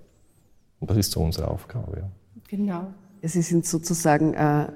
Und 0.80 0.90
das 0.90 0.98
ist 0.98 1.12
so 1.12 1.22
unsere 1.22 1.48
Aufgabe. 1.48 1.98
Ja. 1.98 2.10
Genau. 2.50 2.88
Sie 3.26 3.42
sind 3.42 3.66
sozusagen, 3.66 4.34
äh, 4.34 4.68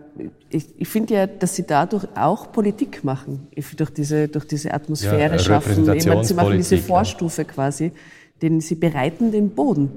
ich, 0.50 0.80
ich 0.80 0.88
finde 0.88 1.14
ja, 1.14 1.28
dass 1.28 1.56
Sie 1.56 1.68
dadurch 1.68 2.06
auch 2.16 2.54
Politik 2.54 3.04
machen, 3.04 3.48
durch 3.76 3.90
diese, 3.90 4.30
durch 4.30 4.46
diese 4.46 4.74
Atmosphäre 4.74 5.34
ja, 5.34 5.40
schaffen. 5.40 5.82
Ich 5.94 6.06
meine, 6.06 6.24
Sie 6.24 6.34
machen 6.34 6.56
diese 6.56 6.78
Vorstufe 6.78 7.42
ja. 7.42 7.48
quasi, 7.48 7.92
denn 8.42 8.62
Sie 8.62 8.76
bereiten 8.76 9.34
den 9.34 9.50
Boden 9.50 9.92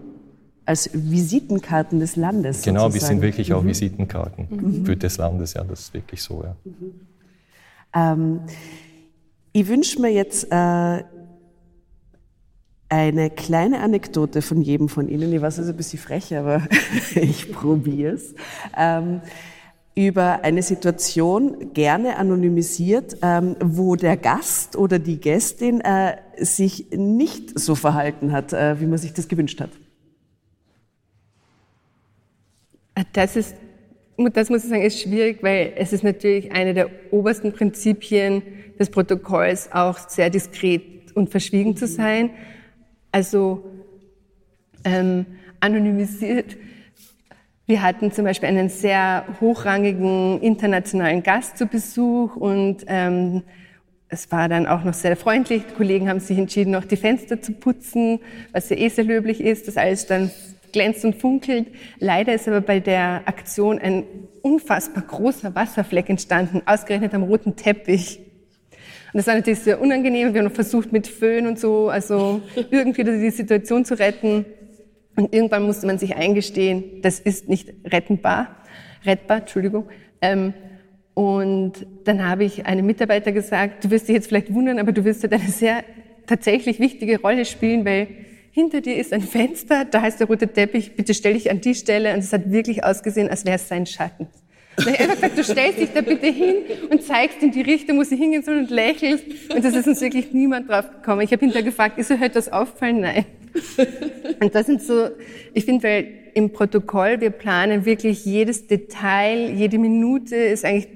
als 0.66 0.90
Visitenkarten 0.92 2.00
des 2.00 2.16
Landes. 2.16 2.62
Genau, 2.62 2.86
sozusagen. 2.88 2.94
wir 2.94 3.00
sind 3.06 3.22
wirklich 3.22 3.52
auch 3.52 3.62
mhm. 3.62 3.68
Visitenkarten 3.68 4.48
mhm. 4.50 4.84
für 4.84 4.96
des 4.96 5.16
Landes, 5.18 5.54
ja, 5.54 5.62
das 5.62 5.80
ist 5.80 5.94
wirklich 5.94 6.20
so, 6.20 6.42
ja. 6.42 6.56
Mhm. 6.64 7.00
Ähm, 7.92 8.40
ich 9.52 9.68
wünsche 9.68 10.00
mir 10.00 10.10
jetzt 10.10 10.50
äh, 10.50 11.04
eine 12.88 13.30
kleine 13.30 13.80
Anekdote 13.80 14.42
von 14.42 14.60
jedem 14.60 14.88
von 14.88 15.08
Ihnen. 15.08 15.32
Ich 15.32 15.40
weiß, 15.40 15.58
es 15.58 15.66
ist 15.66 15.70
ein 15.70 15.76
bisschen 15.76 15.98
frech, 15.98 16.36
aber 16.36 16.66
ich 17.14 17.52
probiere 17.52 18.14
es. 18.14 18.34
Ähm, 18.76 19.20
über 19.94 20.42
eine 20.44 20.62
Situation, 20.62 21.72
gerne 21.74 22.16
anonymisiert, 22.16 23.16
ähm, 23.22 23.56
wo 23.60 23.96
der 23.96 24.16
Gast 24.16 24.76
oder 24.76 24.98
die 24.98 25.18
Gästin 25.20 25.80
äh, 25.80 26.16
sich 26.38 26.90
nicht 26.90 27.58
so 27.58 27.74
verhalten 27.74 28.32
hat, 28.32 28.52
äh, 28.52 28.80
wie 28.80 28.86
man 28.86 28.98
sich 28.98 29.12
das 29.12 29.28
gewünscht 29.28 29.60
hat. 29.60 29.70
Das 33.12 33.36
ist, 33.36 33.54
das 34.28 34.50
muss 34.50 34.64
ich 34.64 34.70
sagen, 34.70 34.82
ist 34.82 35.00
schwierig, 35.00 35.42
weil 35.42 35.72
es 35.76 35.92
ist 35.92 36.04
natürlich 36.04 36.52
eine 36.52 36.74
der 36.74 36.90
obersten 37.10 37.52
Prinzipien 37.52 38.42
des 38.78 38.90
Protokolls 38.90 39.70
auch 39.72 39.98
sehr 39.98 40.30
diskret 40.30 41.12
und 41.14 41.30
verschwiegen 41.30 41.76
zu 41.76 41.86
sein. 41.86 42.30
Also 43.12 43.64
ähm, 44.84 45.26
anonymisiert. 45.60 46.56
Wir 47.66 47.82
hatten 47.82 48.10
zum 48.10 48.24
Beispiel 48.24 48.48
einen 48.48 48.68
sehr 48.68 49.24
hochrangigen 49.40 50.40
internationalen 50.40 51.22
Gast 51.22 51.56
zu 51.56 51.66
Besuch 51.66 52.34
und 52.36 52.84
ähm, 52.88 53.42
es 54.08 54.32
war 54.32 54.48
dann 54.48 54.66
auch 54.66 54.82
noch 54.82 54.94
sehr 54.94 55.16
freundlich. 55.16 55.62
Die 55.70 55.74
Kollegen 55.74 56.08
haben 56.08 56.18
sich 56.18 56.36
entschieden, 56.36 56.72
noch 56.72 56.84
die 56.84 56.96
Fenster 56.96 57.40
zu 57.40 57.52
putzen, 57.52 58.18
was 58.52 58.68
ja 58.70 58.76
eh 58.76 58.88
sehr 58.88 59.04
löblich 59.04 59.40
ist, 59.40 59.68
dass 59.68 59.76
alles 59.76 60.06
dann 60.06 60.30
glänzt 60.72 61.04
und 61.04 61.16
funkelt. 61.16 61.68
Leider 61.98 62.34
ist 62.34 62.48
aber 62.48 62.60
bei 62.60 62.80
der 62.80 63.22
Aktion 63.26 63.78
ein 63.78 64.04
unfassbar 64.42 65.02
großer 65.02 65.54
Wasserfleck 65.54 66.08
entstanden, 66.08 66.62
ausgerechnet 66.66 67.14
am 67.14 67.22
roten 67.22 67.56
Teppich. 67.56 68.18
Und 69.12 69.18
das 69.18 69.26
war 69.26 69.34
natürlich 69.34 69.60
sehr 69.60 69.80
unangenehm. 69.80 70.34
Wir 70.34 70.42
haben 70.42 70.50
versucht 70.50 70.92
mit 70.92 71.06
Föhn 71.06 71.46
und 71.46 71.58
so, 71.58 71.88
also 71.88 72.40
irgendwie 72.70 73.04
die 73.04 73.30
Situation 73.30 73.84
zu 73.84 73.98
retten. 73.98 74.44
Und 75.16 75.34
irgendwann 75.34 75.64
musste 75.64 75.86
man 75.86 75.98
sich 75.98 76.16
eingestehen, 76.16 77.02
das 77.02 77.20
ist 77.20 77.48
nicht 77.48 77.72
rettbar, 77.84 78.56
rettbar, 79.04 79.38
Entschuldigung. 79.38 79.88
Ähm, 80.22 80.54
Und 81.14 81.86
dann 82.04 82.24
habe 82.26 82.44
ich 82.44 82.64
einem 82.66 82.86
Mitarbeiter 82.86 83.32
gesagt, 83.32 83.84
du 83.84 83.90
wirst 83.90 84.08
dich 84.08 84.14
jetzt 84.14 84.28
vielleicht 84.28 84.54
wundern, 84.54 84.78
aber 84.78 84.92
du 84.92 85.04
wirst 85.04 85.22
dort 85.24 85.32
eine 85.32 85.50
sehr 85.50 85.82
tatsächlich 86.26 86.78
wichtige 86.78 87.20
Rolle 87.20 87.44
spielen, 87.44 87.84
weil 87.84 88.06
hinter 88.50 88.80
dir 88.80 88.96
ist 88.96 89.12
ein 89.12 89.22
Fenster, 89.22 89.84
da 89.84 90.02
heißt 90.02 90.20
der 90.20 90.26
rote 90.26 90.48
Teppich, 90.48 90.96
bitte 90.96 91.14
stell 91.14 91.34
dich 91.34 91.50
an 91.50 91.60
die 91.60 91.74
Stelle. 91.74 92.12
Und 92.14 92.20
es 92.20 92.32
hat 92.32 92.50
wirklich 92.50 92.84
ausgesehen, 92.84 93.28
als 93.28 93.44
wäre 93.44 93.56
es 93.56 93.68
sein 93.68 93.86
Schatten. 93.86 94.26
Und 94.76 94.88
ich 94.88 94.98
habe 94.98 95.14
gesagt, 95.14 95.38
du 95.38 95.44
stellst 95.44 95.78
dich 95.78 95.90
da 95.92 96.00
bitte 96.00 96.26
hin 96.26 96.56
und 96.90 97.02
zeigst 97.02 97.42
in 97.42 97.50
die 97.50 97.60
Richtung, 97.60 97.98
wo 97.98 98.02
sie 98.02 98.16
hingehen 98.16 98.42
soll 98.42 98.58
und 98.58 98.70
lächelst. 98.70 99.24
Und 99.54 99.64
das 99.64 99.74
ist 99.74 99.86
uns 99.86 100.00
wirklich 100.00 100.32
niemand 100.32 100.68
drauf 100.68 100.90
gekommen. 100.90 101.20
Ich 101.22 101.32
habe 101.32 101.40
hinterher 101.40 101.64
gefragt, 101.64 101.98
ist 101.98 102.10
euch 102.10 102.22
etwas 102.22 102.50
auffallen? 102.50 103.00
Nein. 103.00 103.26
Und 104.40 104.54
das 104.54 104.66
sind 104.66 104.82
so, 104.82 105.08
ich 105.52 105.64
finde, 105.64 105.82
weil 105.84 106.08
im 106.34 106.50
Protokoll, 106.50 107.20
wir 107.20 107.30
planen 107.30 107.84
wirklich 107.84 108.24
jedes 108.24 108.68
Detail, 108.68 109.50
jede 109.50 109.78
Minute 109.78 110.36
ist 110.36 110.64
eigentlich 110.64 110.88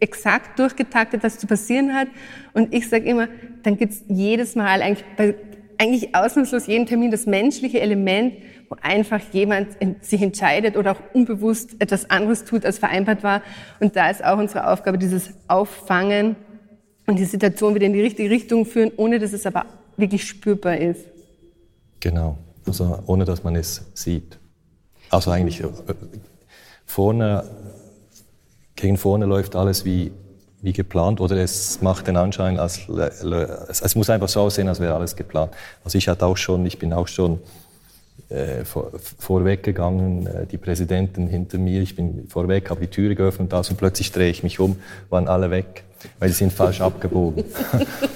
exakt 0.00 0.58
durchgetaktet, 0.58 1.22
was 1.24 1.38
zu 1.38 1.46
passieren 1.46 1.92
hat. 1.94 2.08
Und 2.54 2.72
ich 2.72 2.88
sage 2.88 3.04
immer, 3.04 3.28
dann 3.62 3.76
gibt's 3.76 4.04
jedes 4.08 4.54
Mal 4.54 4.80
eigentlich 4.80 5.04
bei 5.16 5.34
eigentlich 5.78 6.14
ausnahmslos 6.14 6.66
jeden 6.66 6.86
Termin 6.86 7.10
das 7.10 7.26
menschliche 7.26 7.80
Element, 7.80 8.34
wo 8.68 8.76
einfach 8.82 9.20
jemand 9.32 9.68
sich 10.02 10.20
entscheidet 10.20 10.76
oder 10.76 10.92
auch 10.92 11.00
unbewusst 11.14 11.76
etwas 11.78 12.10
anderes 12.10 12.44
tut, 12.44 12.66
als 12.66 12.78
vereinbart 12.78 13.22
war. 13.22 13.42
Und 13.80 13.96
da 13.96 14.10
ist 14.10 14.24
auch 14.24 14.38
unsere 14.38 14.70
Aufgabe, 14.70 14.98
dieses 14.98 15.30
Auffangen 15.46 16.36
und 17.06 17.18
die 17.18 17.24
Situation 17.24 17.74
wieder 17.74 17.86
in 17.86 17.92
die 17.92 18.02
richtige 18.02 18.28
Richtung 18.28 18.66
führen, 18.66 18.90
ohne 18.96 19.18
dass 19.18 19.32
es 19.32 19.46
aber 19.46 19.64
wirklich 19.96 20.26
spürbar 20.26 20.76
ist. 20.76 21.06
Genau, 22.00 22.36
also 22.66 23.02
ohne 23.06 23.24
dass 23.24 23.42
man 23.44 23.56
es 23.56 23.82
sieht. 23.94 24.38
Also 25.10 25.30
eigentlich 25.30 25.60
äh, 25.60 25.68
vorne, 26.84 27.44
gegen 28.76 28.96
vorne 28.96 29.26
läuft 29.26 29.56
alles 29.56 29.84
wie 29.84 30.12
wie 30.60 30.72
geplant 30.72 31.20
oder 31.20 31.36
es 31.36 31.80
macht 31.82 32.08
den 32.08 32.16
Anschein, 32.16 32.58
als 32.58 32.88
es 32.88 33.94
muss 33.94 34.10
einfach 34.10 34.28
so 34.28 34.40
aussehen, 34.40 34.68
als 34.68 34.80
wäre 34.80 34.94
alles 34.94 35.14
geplant. 35.14 35.52
Also 35.84 35.98
ich 35.98 36.08
hatte 36.08 36.26
auch 36.26 36.36
schon, 36.36 36.66
ich 36.66 36.78
bin 36.78 36.92
auch 36.92 37.06
schon 37.06 37.38
äh, 38.28 38.64
vor, 38.64 38.90
vorweg 39.18 39.62
gegangen, 39.62 40.26
äh, 40.26 40.46
die 40.46 40.58
Präsidenten 40.58 41.28
hinter 41.28 41.58
mir, 41.58 41.80
ich 41.80 41.94
bin 41.94 42.26
vorweg, 42.28 42.70
habe 42.70 42.80
die 42.80 42.88
Türe 42.88 43.14
geöffnet 43.14 43.52
und, 43.52 43.70
und 43.70 43.76
plötzlich 43.76 44.10
drehe 44.10 44.30
ich 44.30 44.42
mich 44.42 44.58
um, 44.58 44.76
waren 45.10 45.28
alle 45.28 45.50
weg, 45.50 45.84
weil 46.18 46.28
sie 46.28 46.34
sind 46.34 46.52
falsch 46.52 46.80
abgebogen. 46.82 47.44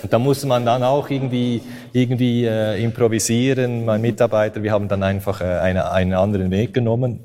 und 0.02 0.12
da 0.12 0.18
muss 0.18 0.44
man 0.44 0.66
dann 0.66 0.82
auch 0.82 1.08
irgendwie, 1.08 1.62
irgendwie 1.92 2.44
äh, 2.44 2.82
improvisieren. 2.82 3.84
Mein 3.84 4.02
Mitarbeiter, 4.02 4.62
wir 4.64 4.72
haben 4.72 4.88
dann 4.88 5.04
einfach 5.04 5.40
äh, 5.40 5.44
eine, 5.44 5.92
einen 5.92 6.14
anderen 6.14 6.50
Weg 6.50 6.74
genommen 6.74 7.20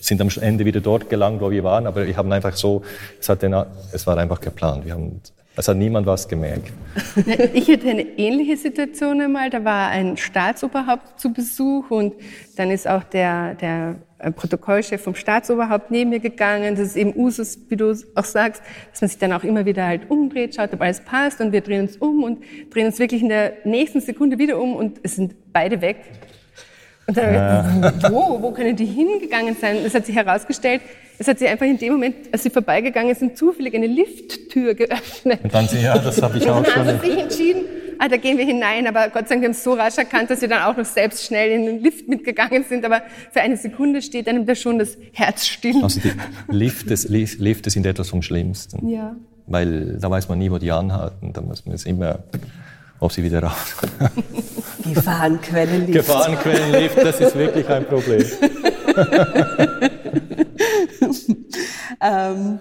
sind 0.00 0.20
am 0.20 0.28
Ende 0.40 0.64
wieder 0.64 0.80
dort 0.80 1.08
gelangt, 1.10 1.40
wo 1.40 1.50
wir 1.50 1.64
waren, 1.64 1.86
aber 1.86 2.06
wir 2.06 2.16
haben 2.16 2.32
einfach 2.32 2.54
so, 2.56 2.82
es, 3.20 3.28
hat 3.28 3.42
den, 3.42 3.54
es 3.92 4.06
war 4.06 4.16
einfach 4.18 4.40
geplant. 4.40 4.84
Wir 4.84 4.94
haben, 4.94 5.20
es 5.56 5.68
hat 5.68 5.76
niemand 5.76 6.06
was 6.06 6.28
gemerkt. 6.28 6.72
Ich 7.54 7.68
hatte 7.68 7.88
eine 7.88 8.02
ähnliche 8.02 8.56
Situation 8.56 9.20
einmal, 9.20 9.50
da 9.50 9.64
war 9.64 9.88
ein 9.88 10.16
Staatsoberhaupt 10.16 11.20
zu 11.20 11.32
Besuch 11.32 11.90
und 11.90 12.14
dann 12.56 12.70
ist 12.70 12.88
auch 12.88 13.02
der, 13.04 13.54
der 13.54 13.96
äh, 14.18 14.32
Protokollchef 14.32 15.00
vom 15.00 15.14
Staatsoberhaupt 15.14 15.90
neben 15.90 16.10
mir 16.10 16.20
gegangen. 16.20 16.74
Das 16.74 16.88
ist 16.88 16.96
eben 16.96 17.14
Usus, 17.16 17.58
wie 17.68 17.76
du 17.76 17.94
auch 18.14 18.24
sagst, 18.24 18.62
dass 18.90 19.00
man 19.00 19.08
sich 19.08 19.18
dann 19.18 19.32
auch 19.32 19.44
immer 19.44 19.64
wieder 19.64 19.86
halt 19.86 20.10
umdreht, 20.10 20.56
schaut, 20.56 20.72
ob 20.72 20.80
alles 20.80 21.00
passt 21.00 21.40
und 21.40 21.52
wir 21.52 21.60
drehen 21.60 21.82
uns 21.82 21.96
um 21.96 22.24
und 22.24 22.42
drehen 22.70 22.86
uns 22.86 22.98
wirklich 22.98 23.22
in 23.22 23.28
der 23.28 23.52
nächsten 23.64 24.00
Sekunde 24.00 24.38
wieder 24.38 24.60
um 24.60 24.74
und 24.74 24.98
es 25.02 25.16
sind 25.16 25.34
beide 25.52 25.80
weg. 25.80 25.98
Und 27.08 27.16
dann 27.16 27.82
habe 27.82 27.94
ich 27.96 28.10
wo, 28.10 28.42
wo 28.42 28.50
können 28.52 28.76
die 28.76 28.84
hingegangen 28.84 29.56
sein? 29.58 29.78
Es 29.84 29.94
hat 29.94 30.04
sich 30.04 30.14
herausgestellt, 30.14 30.82
es 31.18 31.26
hat 31.26 31.38
sich 31.38 31.48
einfach 31.48 31.64
in 31.64 31.78
dem 31.78 31.94
Moment, 31.94 32.14
als 32.30 32.42
sie 32.42 32.50
vorbeigegangen 32.50 33.14
sind, 33.14 33.36
zufällig 33.36 33.74
eine 33.74 33.86
Lifttür 33.86 34.74
geöffnet. 34.74 35.40
Und 35.42 35.54
dann 35.54 35.66
sie, 35.66 35.80
ja, 35.80 35.96
das 35.98 36.20
habe 36.20 36.36
ich 36.36 36.48
auch 36.48 36.56
schon. 36.56 36.58
Und 36.58 36.68
dann 36.68 36.86
haben 36.86 37.00
sie 37.00 37.10
sich 37.10 37.18
entschieden, 37.18 37.62
ah, 37.98 38.08
da 38.08 38.18
gehen 38.18 38.36
wir 38.36 38.44
hinein. 38.44 38.86
Aber 38.86 39.08
Gott 39.08 39.26
sei 39.26 39.36
Dank, 39.36 39.40
wir 39.40 39.48
haben 39.48 39.52
es 39.52 39.64
so 39.64 39.72
rasch 39.72 39.96
erkannt, 39.96 40.30
dass 40.30 40.40
sie 40.40 40.48
dann 40.48 40.62
auch 40.62 40.76
noch 40.76 40.84
selbst 40.84 41.24
schnell 41.24 41.50
in 41.50 41.64
den 41.64 41.82
Lift 41.82 42.08
mitgegangen 42.08 42.64
sind. 42.64 42.84
Aber 42.84 43.00
für 43.32 43.40
eine 43.40 43.56
Sekunde 43.56 44.02
steht 44.02 44.28
einem 44.28 44.44
da 44.44 44.54
schon 44.54 44.78
das 44.78 44.98
Herz 45.12 45.46
still. 45.46 45.82
Also 45.82 46.00
die 46.00 46.12
Lifte, 46.54 46.94
Lifte 47.08 47.70
sind 47.70 47.86
etwas 47.86 48.10
vom 48.10 48.20
Schlimmsten. 48.20 48.86
Ja. 48.86 49.16
Weil 49.46 49.96
da 49.98 50.10
weiß 50.10 50.28
man 50.28 50.38
nie, 50.38 50.50
wo 50.50 50.58
die 50.58 50.70
anhalten. 50.70 51.32
Da 51.32 51.40
muss 51.40 51.64
man 51.64 51.74
es 51.74 51.86
immer 51.86 52.18
ob 53.00 53.12
sie 53.12 53.22
wieder 53.22 53.42
raus. 53.42 53.76
Gefahrenquellenlift. 54.84 55.92
Gefahrenquellenlift, 55.92 56.98
das 56.98 57.20
ist 57.20 57.36
wirklich 57.36 57.68
ein 57.68 57.84
Problem. 57.84 58.24
ähm, 62.00 62.58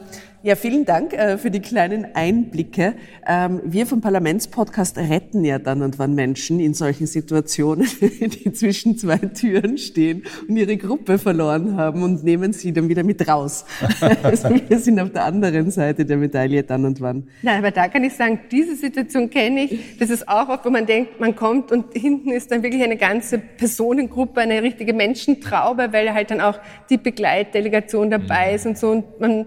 ja, 0.48 0.56
vielen 0.56 0.86
Dank 0.86 1.12
äh, 1.12 1.38
für 1.38 1.52
die 1.52 1.60
kleinen 1.60 2.16
Einblicke. 2.16 2.96
Ähm, 3.28 3.60
wir 3.66 3.86
vom 3.86 4.00
Parlamentspodcast 4.00 4.98
retten 4.98 5.44
ja 5.44 5.60
dann 5.60 5.82
und 5.82 6.00
wann 6.00 6.16
Menschen 6.16 6.62
in 6.62 6.74
solchen 6.74 7.06
Situationen, 7.06 7.86
die 8.00 8.54
zwischen 8.54 8.98
zwei 8.98 9.18
Türen 9.18 9.78
stehen 9.78 10.24
und 10.48 10.56
ihre 10.56 10.78
Gruppe 10.78 11.20
verloren 11.20 11.76
haben 11.76 12.02
und 12.02 12.24
nehmen 12.24 12.54
sie 12.54 12.72
dann 12.72 12.88
wieder 12.88 13.04
mit 13.04 13.28
raus. 13.28 13.66
Also 14.24 14.50
wir 14.50 14.80
sind 14.80 15.00
auf 15.02 15.12
der 15.12 15.26
anderen 15.26 15.70
Seite 15.70 16.06
der 16.06 16.16
Medaille 16.16 16.64
dann 16.64 16.86
und 16.86 17.02
wann. 17.02 17.28
Nein, 17.42 17.58
aber 17.58 17.72
da 17.72 17.90
kann 17.90 18.06
ich 18.06 18.14
sagen, 18.14 18.40
diese 18.50 18.76
Situation 18.78 19.30
kenne 19.30 19.66
ich. 19.66 19.98
Das 20.00 20.10
ist 20.10 20.30
auch 20.30 20.48
oft, 20.48 20.64
wo 20.64 20.70
man 20.70 20.86
denkt, 20.86 21.20
man 21.20 21.36
kommt 21.36 21.74
und 21.74 21.94
hinten 21.94 22.32
ist 22.32 22.52
dann 22.52 22.64
wirklich 22.64 22.84
eine 22.84 22.96
ganze 22.96 23.38
Personengruppe, 23.38 24.40
eine 24.40 24.64
richtige 24.64 24.94
Menschentraube, 24.94 25.90
weil 25.92 26.14
halt 26.14 26.32
dann 26.32 26.40
auch 26.40 26.58
die 26.90 26.98
Begleitdelegation 26.98 28.10
dabei 28.10 28.54
ist 28.54 28.66
und 28.66 28.78
so 28.78 28.92
und 28.92 29.20
man 29.20 29.46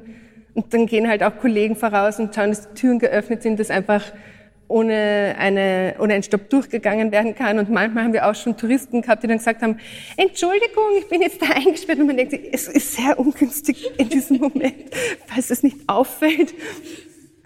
und 0.61 0.75
dann 0.75 0.85
gehen 0.85 1.09
halt 1.09 1.23
auch 1.23 1.38
Kollegen 1.38 1.75
voraus 1.75 2.18
und 2.18 2.35
schauen, 2.35 2.51
dass 2.51 2.68
die 2.68 2.75
Türen 2.75 2.99
geöffnet 2.99 3.42
sind, 3.42 3.59
dass 3.59 3.70
einfach 3.70 4.05
ohne, 4.68 5.35
eine, 5.38 5.94
ohne 5.99 6.12
einen 6.12 6.23
Stopp 6.23 6.51
durchgegangen 6.51 7.11
werden 7.12 7.35
kann. 7.35 7.59
Und 7.59 7.70
manchmal 7.70 8.05
haben 8.05 8.12
wir 8.12 8.29
auch 8.29 8.35
schon 8.35 8.59
Touristen 8.59 9.01
gehabt, 9.01 9.23
die 9.23 9.27
dann 9.27 9.38
gesagt 9.38 9.62
haben, 9.62 9.79
Entschuldigung, 10.18 10.85
ich 10.99 11.09
bin 11.09 11.23
jetzt 11.23 11.40
da 11.40 11.46
eingesperrt. 11.55 11.99
Und 11.99 12.09
man 12.09 12.16
denkt 12.18 12.38
es 12.53 12.68
ist 12.68 12.94
sehr 12.94 13.18
ungünstig 13.18 13.90
in 13.96 14.11
diesem 14.11 14.37
Moment, 14.37 14.75
falls 15.27 15.51
es 15.51 15.62
nicht 15.62 15.79
auffällt 15.87 16.55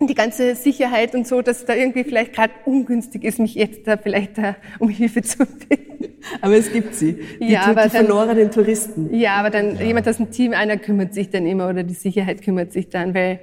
die 0.00 0.14
ganze 0.14 0.54
Sicherheit 0.54 1.14
und 1.14 1.26
so, 1.26 1.40
dass 1.40 1.64
da 1.64 1.74
irgendwie 1.74 2.04
vielleicht 2.04 2.34
gerade 2.34 2.52
ungünstig 2.66 3.24
ist, 3.24 3.38
mich 3.38 3.54
jetzt 3.54 3.86
da 3.86 3.96
vielleicht 3.96 4.36
da 4.36 4.56
um 4.78 4.88
Hilfe 4.88 5.22
zu 5.22 5.46
bitten. 5.46 5.93
Aber 6.40 6.54
es 6.54 6.72
gibt 6.72 6.94
sie, 6.94 7.18
die, 7.40 7.52
ja, 7.52 7.62
aber 7.62 7.84
die 7.84 7.90
dann, 7.90 8.06
verlorenen 8.06 8.50
Touristen. 8.50 9.14
Ja, 9.14 9.36
aber 9.36 9.50
dann 9.50 9.76
ja. 9.76 9.82
jemand 9.82 10.08
aus 10.08 10.16
dem 10.16 10.30
Team, 10.30 10.52
einer 10.52 10.76
kümmert 10.76 11.14
sich 11.14 11.30
dann 11.30 11.46
immer 11.46 11.68
oder 11.68 11.82
die 11.82 11.94
Sicherheit 11.94 12.42
kümmert 12.42 12.72
sich 12.72 12.88
dann, 12.88 13.14
weil 13.14 13.40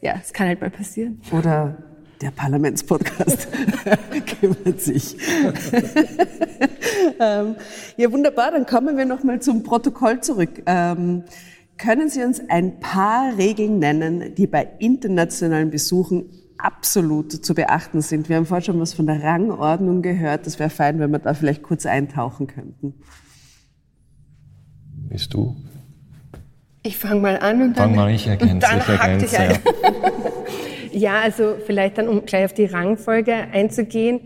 ja, 0.00 0.14
es 0.22 0.32
kann 0.32 0.48
halt 0.48 0.60
mal 0.60 0.70
passieren. 0.70 1.20
Oder 1.32 1.76
der 2.20 2.30
Parlamentspodcast 2.30 3.48
kümmert 4.40 4.80
sich. 4.80 5.16
ähm, 7.20 7.56
ja, 7.96 8.12
wunderbar. 8.12 8.50
Dann 8.52 8.66
kommen 8.66 8.96
wir 8.96 9.04
noch 9.04 9.24
mal 9.24 9.40
zum 9.40 9.62
Protokoll 9.62 10.20
zurück. 10.20 10.62
Ähm, 10.66 11.24
können 11.76 12.08
Sie 12.08 12.22
uns 12.22 12.40
ein 12.48 12.80
paar 12.80 13.36
Regeln 13.36 13.78
nennen, 13.78 14.34
die 14.36 14.46
bei 14.46 14.68
internationalen 14.78 15.70
Besuchen 15.70 16.30
absolut 16.64 17.32
zu 17.32 17.54
beachten 17.54 18.00
sind? 18.00 18.28
Wir 18.28 18.36
haben 18.36 18.46
vorhin 18.46 18.64
schon 18.64 18.80
was 18.80 18.94
von 18.94 19.06
der 19.06 19.22
Rangordnung 19.22 20.02
gehört. 20.02 20.46
Das 20.46 20.58
wäre 20.58 20.70
fein, 20.70 20.98
wenn 20.98 21.10
wir 21.10 21.18
da 21.18 21.34
vielleicht 21.34 21.62
kurz 21.62 21.86
eintauchen 21.86 22.46
könnten. 22.46 22.94
Bist 25.08 25.34
du? 25.34 25.56
Ich 26.82 26.98
fange 26.98 27.20
mal 27.20 27.38
an 27.38 27.62
und 27.62 27.78
dann, 27.78 27.90
Fang 27.90 27.94
mal, 27.94 28.14
ich 28.14 28.26
ergänze, 28.26 28.66
ich 28.78 28.88
ergänze, 28.88 29.36
ja. 29.36 29.52
ja, 30.92 31.20
also 31.20 31.56
vielleicht 31.64 31.98
dann, 31.98 32.08
um 32.08 32.24
gleich 32.26 32.44
auf 32.44 32.52
die 32.52 32.66
Rangfolge 32.66 33.32
einzugehen, 33.32 34.20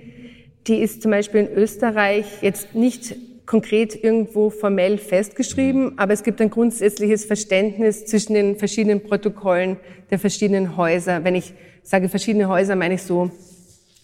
die 0.66 0.76
ist 0.76 1.02
zum 1.02 1.12
Beispiel 1.12 1.42
in 1.42 1.48
Österreich 1.48 2.26
jetzt 2.42 2.74
nicht 2.74 3.16
konkret 3.46 4.02
irgendwo 4.04 4.50
formell 4.50 4.98
festgeschrieben, 4.98 5.98
aber 5.98 6.12
es 6.12 6.22
gibt 6.22 6.40
ein 6.40 6.50
grundsätzliches 6.50 7.24
Verständnis 7.24 8.04
zwischen 8.04 8.34
den 8.34 8.56
verschiedenen 8.56 9.02
Protokollen 9.02 9.78
der 10.10 10.18
verschiedenen 10.18 10.76
Häuser. 10.76 11.24
Wenn 11.24 11.34
ich 11.34 11.54
sage 11.82 12.08
verschiedene 12.08 12.48
Häuser, 12.48 12.76
meine 12.76 12.94
ich 12.94 13.02
so 13.02 13.30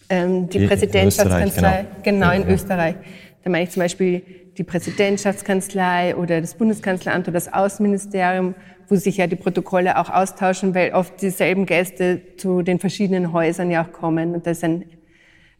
ähm, 0.09 0.49
die, 0.49 0.59
die 0.59 0.67
Präsidentschaftskanzlei, 0.67 1.85
genau, 2.03 2.27
genau 2.27 2.41
in 2.41 2.47
ja, 2.47 2.53
Österreich. 2.53 2.95
Da 3.43 3.49
meine 3.49 3.63
ich 3.63 3.71
zum 3.71 3.81
Beispiel 3.81 4.21
die 4.57 4.63
Präsidentschaftskanzlei 4.63 6.15
oder 6.15 6.41
das 6.41 6.55
Bundeskanzleramt 6.55 7.27
oder 7.27 7.33
das 7.33 7.51
Außenministerium, 7.51 8.55
wo 8.87 8.95
sich 8.95 9.17
ja 9.17 9.27
die 9.27 9.35
Protokolle 9.35 9.97
auch 9.97 10.09
austauschen, 10.09 10.75
weil 10.75 10.93
oft 10.93 11.21
dieselben 11.21 11.65
Gäste 11.65 12.21
zu 12.37 12.61
den 12.61 12.79
verschiedenen 12.79 13.33
Häusern 13.33 13.71
ja 13.71 13.83
auch 13.83 13.91
kommen. 13.91 14.33
Und 14.33 14.47
da 14.47 14.51
ist 14.51 14.63
ein 14.63 14.85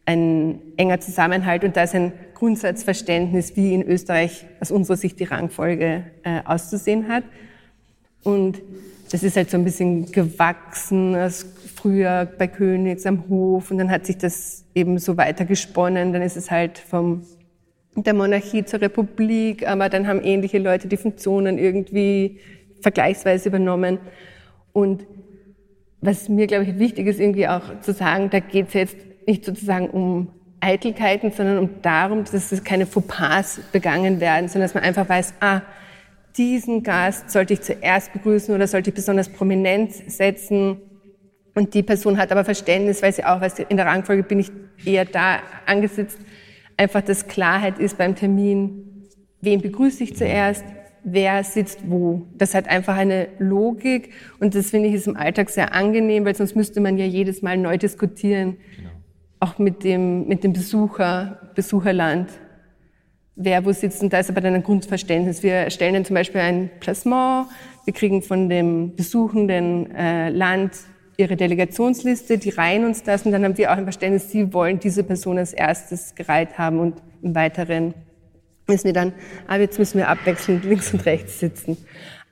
ein 0.06 0.60
enger 0.76 1.00
Zusammenhalt 1.00 1.64
und 1.64 1.76
da 1.76 1.82
ist 1.82 1.94
ein 1.94 2.12
Grundsatzverständnis, 2.34 3.56
wie 3.56 3.74
in 3.74 3.82
Österreich 3.82 4.46
aus 4.60 4.70
unserer 4.70 4.96
Sicht 4.96 5.18
die 5.18 5.24
Rangfolge 5.24 6.04
äh, 6.22 6.40
auszusehen 6.44 7.08
hat. 7.08 7.24
Und 8.22 8.62
das 9.10 9.22
ist 9.22 9.36
halt 9.36 9.50
so 9.50 9.56
ein 9.56 9.64
bisschen 9.64 10.10
gewachsen 10.10 11.16
als 11.16 11.46
früher 11.86 12.26
bei 12.26 12.48
Königs 12.48 13.06
am 13.06 13.28
Hof 13.28 13.70
und 13.70 13.78
dann 13.78 13.92
hat 13.92 14.06
sich 14.06 14.18
das 14.18 14.64
eben 14.74 14.98
so 14.98 15.16
weitergesponnen. 15.16 16.12
Dann 16.12 16.20
ist 16.20 16.36
es 16.36 16.50
halt 16.50 16.78
vom 16.78 17.22
der 17.94 18.12
Monarchie 18.12 18.64
zur 18.64 18.80
Republik, 18.80 19.68
aber 19.68 19.88
dann 19.88 20.08
haben 20.08 20.20
ähnliche 20.20 20.58
Leute 20.58 20.88
die 20.88 20.96
Funktionen 20.96 21.58
irgendwie 21.58 22.40
vergleichsweise 22.80 23.50
übernommen. 23.50 23.98
Und 24.72 25.06
was 26.00 26.28
mir, 26.28 26.48
glaube 26.48 26.64
ich, 26.64 26.76
wichtig 26.76 27.06
ist, 27.06 27.20
irgendwie 27.20 27.46
auch 27.46 27.80
zu 27.80 27.92
sagen, 27.92 28.30
da 28.30 28.40
geht 28.40 28.66
es 28.68 28.74
jetzt 28.74 28.96
nicht 29.24 29.44
sozusagen 29.44 29.88
um 29.88 30.28
Eitelkeiten, 30.58 31.30
sondern 31.30 31.58
um 31.58 31.70
darum, 31.82 32.24
dass 32.24 32.50
es 32.50 32.64
keine 32.64 32.86
Fauxpas 32.86 33.60
begangen 33.70 34.20
werden, 34.20 34.48
sondern 34.48 34.68
dass 34.68 34.74
man 34.74 34.82
einfach 34.82 35.08
weiß, 35.08 35.34
ah, 35.38 35.62
diesen 36.36 36.82
Gast 36.82 37.30
sollte 37.30 37.54
ich 37.54 37.62
zuerst 37.62 38.12
begrüßen 38.12 38.52
oder 38.52 38.66
sollte 38.66 38.90
ich 38.90 38.94
besonders 38.96 39.28
prominent 39.28 39.92
setzen. 39.92 40.78
Und 41.56 41.72
die 41.72 41.82
Person 41.82 42.18
hat 42.18 42.30
aber 42.30 42.44
Verständnis, 42.44 43.00
weil 43.00 43.14
sie 43.14 43.24
auch 43.24 43.40
weiß, 43.40 43.60
in 43.60 43.78
der 43.78 43.86
Rangfolge 43.86 44.22
bin 44.22 44.40
ich 44.40 44.52
eher 44.84 45.06
da 45.06 45.38
angesetzt. 45.64 46.18
Einfach, 46.76 47.00
dass 47.00 47.26
Klarheit 47.26 47.78
ist 47.78 47.96
beim 47.96 48.14
Termin, 48.14 49.08
wen 49.40 49.62
begrüße 49.62 50.04
ich 50.04 50.14
zuerst, 50.14 50.66
wer 51.02 51.42
sitzt 51.44 51.88
wo. 51.88 52.26
Das 52.36 52.54
hat 52.54 52.68
einfach 52.68 52.98
eine 52.98 53.28
Logik 53.38 54.10
und 54.38 54.54
das 54.54 54.68
finde 54.68 54.90
ich 54.90 54.94
ist 54.96 55.06
im 55.06 55.16
Alltag 55.16 55.48
sehr 55.48 55.72
angenehm, 55.72 56.26
weil 56.26 56.36
sonst 56.36 56.56
müsste 56.56 56.80
man 56.80 56.98
ja 56.98 57.06
jedes 57.06 57.40
Mal 57.40 57.56
neu 57.56 57.78
diskutieren, 57.78 58.58
genau. 58.76 58.90
auch 59.40 59.58
mit 59.58 59.82
dem, 59.82 60.28
mit 60.28 60.44
dem 60.44 60.52
Besucher, 60.52 61.52
Besucherland 61.54 62.28
wer 63.34 63.64
wo 63.64 63.72
sitzt. 63.72 64.02
Und 64.02 64.12
da 64.12 64.18
ist 64.18 64.28
aber 64.28 64.40
dann 64.42 64.54
ein 64.54 64.62
Grundverständnis. 64.62 65.42
Wir 65.42 65.52
erstellen 65.52 65.94
dann 65.94 66.04
zum 66.04 66.14
Beispiel 66.14 66.40
ein 66.40 66.70
Placement. 66.80 67.48
Wir 67.84 67.94
kriegen 67.94 68.22
von 68.22 68.48
dem 68.48 68.96
besuchenden 68.96 69.94
äh, 69.94 70.30
Land 70.30 70.72
ihre 71.16 71.36
Delegationsliste, 71.36 72.38
die 72.38 72.50
reihen 72.50 72.84
uns 72.84 73.02
das 73.02 73.24
und 73.24 73.32
dann 73.32 73.44
haben 73.44 73.56
wir 73.56 73.72
auch 73.72 73.76
ein 73.76 73.84
Verständnis, 73.84 74.30
sie 74.30 74.52
wollen 74.52 74.78
diese 74.78 75.02
Person 75.02 75.38
als 75.38 75.52
erstes 75.52 76.14
gereiht 76.14 76.58
haben 76.58 76.78
und 76.78 77.02
im 77.22 77.34
Weiteren 77.34 77.94
müssen 78.66 78.84
wir 78.84 78.92
dann, 78.92 79.12
ah, 79.46 79.56
jetzt 79.56 79.78
müssen 79.78 79.98
wir 79.98 80.08
abwechselnd 80.08 80.64
links 80.64 80.92
und 80.92 81.06
rechts 81.06 81.40
sitzen. 81.40 81.76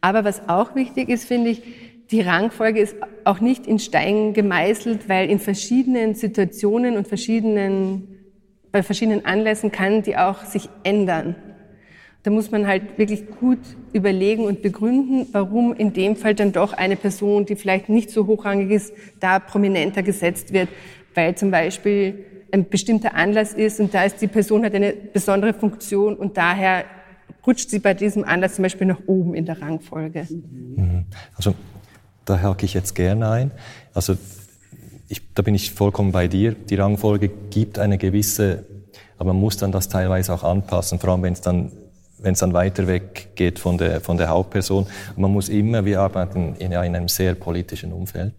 Aber 0.01 0.25
was 0.25 0.49
auch 0.49 0.75
wichtig 0.75 1.09
ist, 1.09 1.25
finde 1.25 1.51
ich, 1.51 1.62
die 2.11 2.20
Rangfolge 2.20 2.81
ist 2.81 2.97
auch 3.25 3.40
nicht 3.40 3.66
in 3.66 3.79
Stein 3.79 4.35
gemeißelt, 4.35 5.09
weil 5.09 5.31
in 5.31 5.38
verschiedenen 5.38 6.14
Situationen 6.14 6.97
und 6.97 7.09
verschiedenen 7.09 8.14
bei 8.75 8.83
verschiedenen 8.83 9.25
Anlässen 9.25 9.70
kann 9.70 10.03
die 10.03 10.16
auch 10.16 10.44
sich 10.44 10.68
ändern. 10.83 11.37
Da 12.25 12.31
muss 12.31 12.51
man 12.51 12.67
halt 12.67 12.97
wirklich 12.99 13.27
gut 13.39 13.59
überlegen 13.93 14.45
und 14.45 14.63
begründen, 14.63 15.27
warum 15.33 15.75
in 15.75 15.93
dem 15.93 16.17
Fall 16.17 16.35
dann 16.35 16.53
doch 16.53 16.73
eine 16.73 16.97
Person, 16.97 17.45
die 17.45 17.55
vielleicht 17.55 17.91
nicht 17.91 18.11
so 18.11 18.27
hochrangig 18.27 18.71
ist, 18.71 18.95
da 19.21 19.39
prominenter 19.39 20.03
gesetzt 20.03 20.53
wird, 20.55 20.71
weil 21.15 21.35
zum 21.37 21.51
Beispiel 21.51 22.25
ein 22.51 22.69
bestimmter 22.69 23.15
Anlass 23.15 23.53
ist 23.53 23.79
und 23.79 23.93
da 23.93 24.05
ist 24.05 24.23
die 24.23 24.27
Person 24.27 24.65
hat 24.65 24.75
eine 24.75 24.93
besondere 24.93 25.53
Funktion 25.53 26.17
und 26.17 26.39
daher 26.39 26.85
rutscht 27.47 27.69
sie 27.69 27.79
bei 27.79 27.93
diesem 27.93 28.25
Anlass 28.25 28.55
zum 28.55 28.63
Beispiel 28.63 28.87
nach 28.87 29.01
oben 29.07 29.35
in 29.35 29.45
der 29.45 29.61
Rangfolge. 29.61 30.27
Mhm. 30.31 31.05
Also 31.35 31.55
da 32.25 32.41
hake 32.41 32.65
ich 32.65 32.73
jetzt 32.73 32.95
gerne 32.95 33.29
ein. 33.29 33.51
Also 33.93 34.17
ich, 35.09 35.21
da 35.35 35.43
bin 35.43 35.55
ich 35.55 35.73
vollkommen 35.73 36.11
bei 36.11 36.27
dir. 36.27 36.55
Die 36.55 36.77
Rangfolge 36.77 37.29
gibt 37.51 37.79
eine 37.79 37.99
gewisse, 37.99 38.65
aber 39.19 39.35
man 39.35 39.43
muss 39.43 39.59
dann 39.59 39.73
das 39.73 39.91
teilweise 39.91 40.33
auch 40.33 40.43
anpassen, 40.43 40.99
vor 40.99 41.11
allem 41.11 41.23
wenn 41.23 41.35
es 41.35 41.43
dann 41.43 41.71
wenn 42.25 42.33
es 42.33 42.41
dann 42.41 42.53
weiter 42.53 42.87
weg 42.87 43.37
geht 43.37 43.59
von 43.59 43.79
der, 43.79 44.01
von 44.01 44.17
der 44.17 44.29
Hauptperson. 44.29 44.87
Man 45.17 45.33
muss 45.33 45.49
immer, 45.49 45.85
wir 45.85 46.01
arbeiten 46.01 46.57
in, 46.59 46.73
in 46.73 46.77
einem 46.77 47.09
sehr 47.09 47.35
politischen 47.35 47.93
Umfeld. 47.93 48.33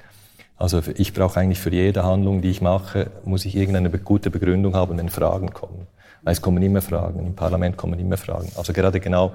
Also 0.58 0.82
ich 0.96 1.14
brauche 1.14 1.40
eigentlich 1.40 1.60
für 1.60 1.72
jede 1.72 2.04
Handlung, 2.04 2.42
die 2.42 2.50
ich 2.50 2.62
mache, 2.62 3.12
muss 3.26 3.46
ich 3.46 3.56
irgendeine 3.56 3.90
gute 3.90 4.32
Begründung 4.32 4.74
haben, 4.74 4.98
wenn 4.98 5.10
Fragen 5.10 5.54
kommen. 5.54 5.88
Weil 6.24 6.34
es 6.34 6.42
kommen 6.42 6.64
immer 6.64 6.82
Fragen, 6.82 7.26
im 7.26 7.36
Parlament 7.36 7.78
kommen 7.78 8.00
immer 8.00 8.18
Fragen. 8.18 8.52
Also 8.56 8.74
gerade 8.74 9.00
genau 9.00 9.34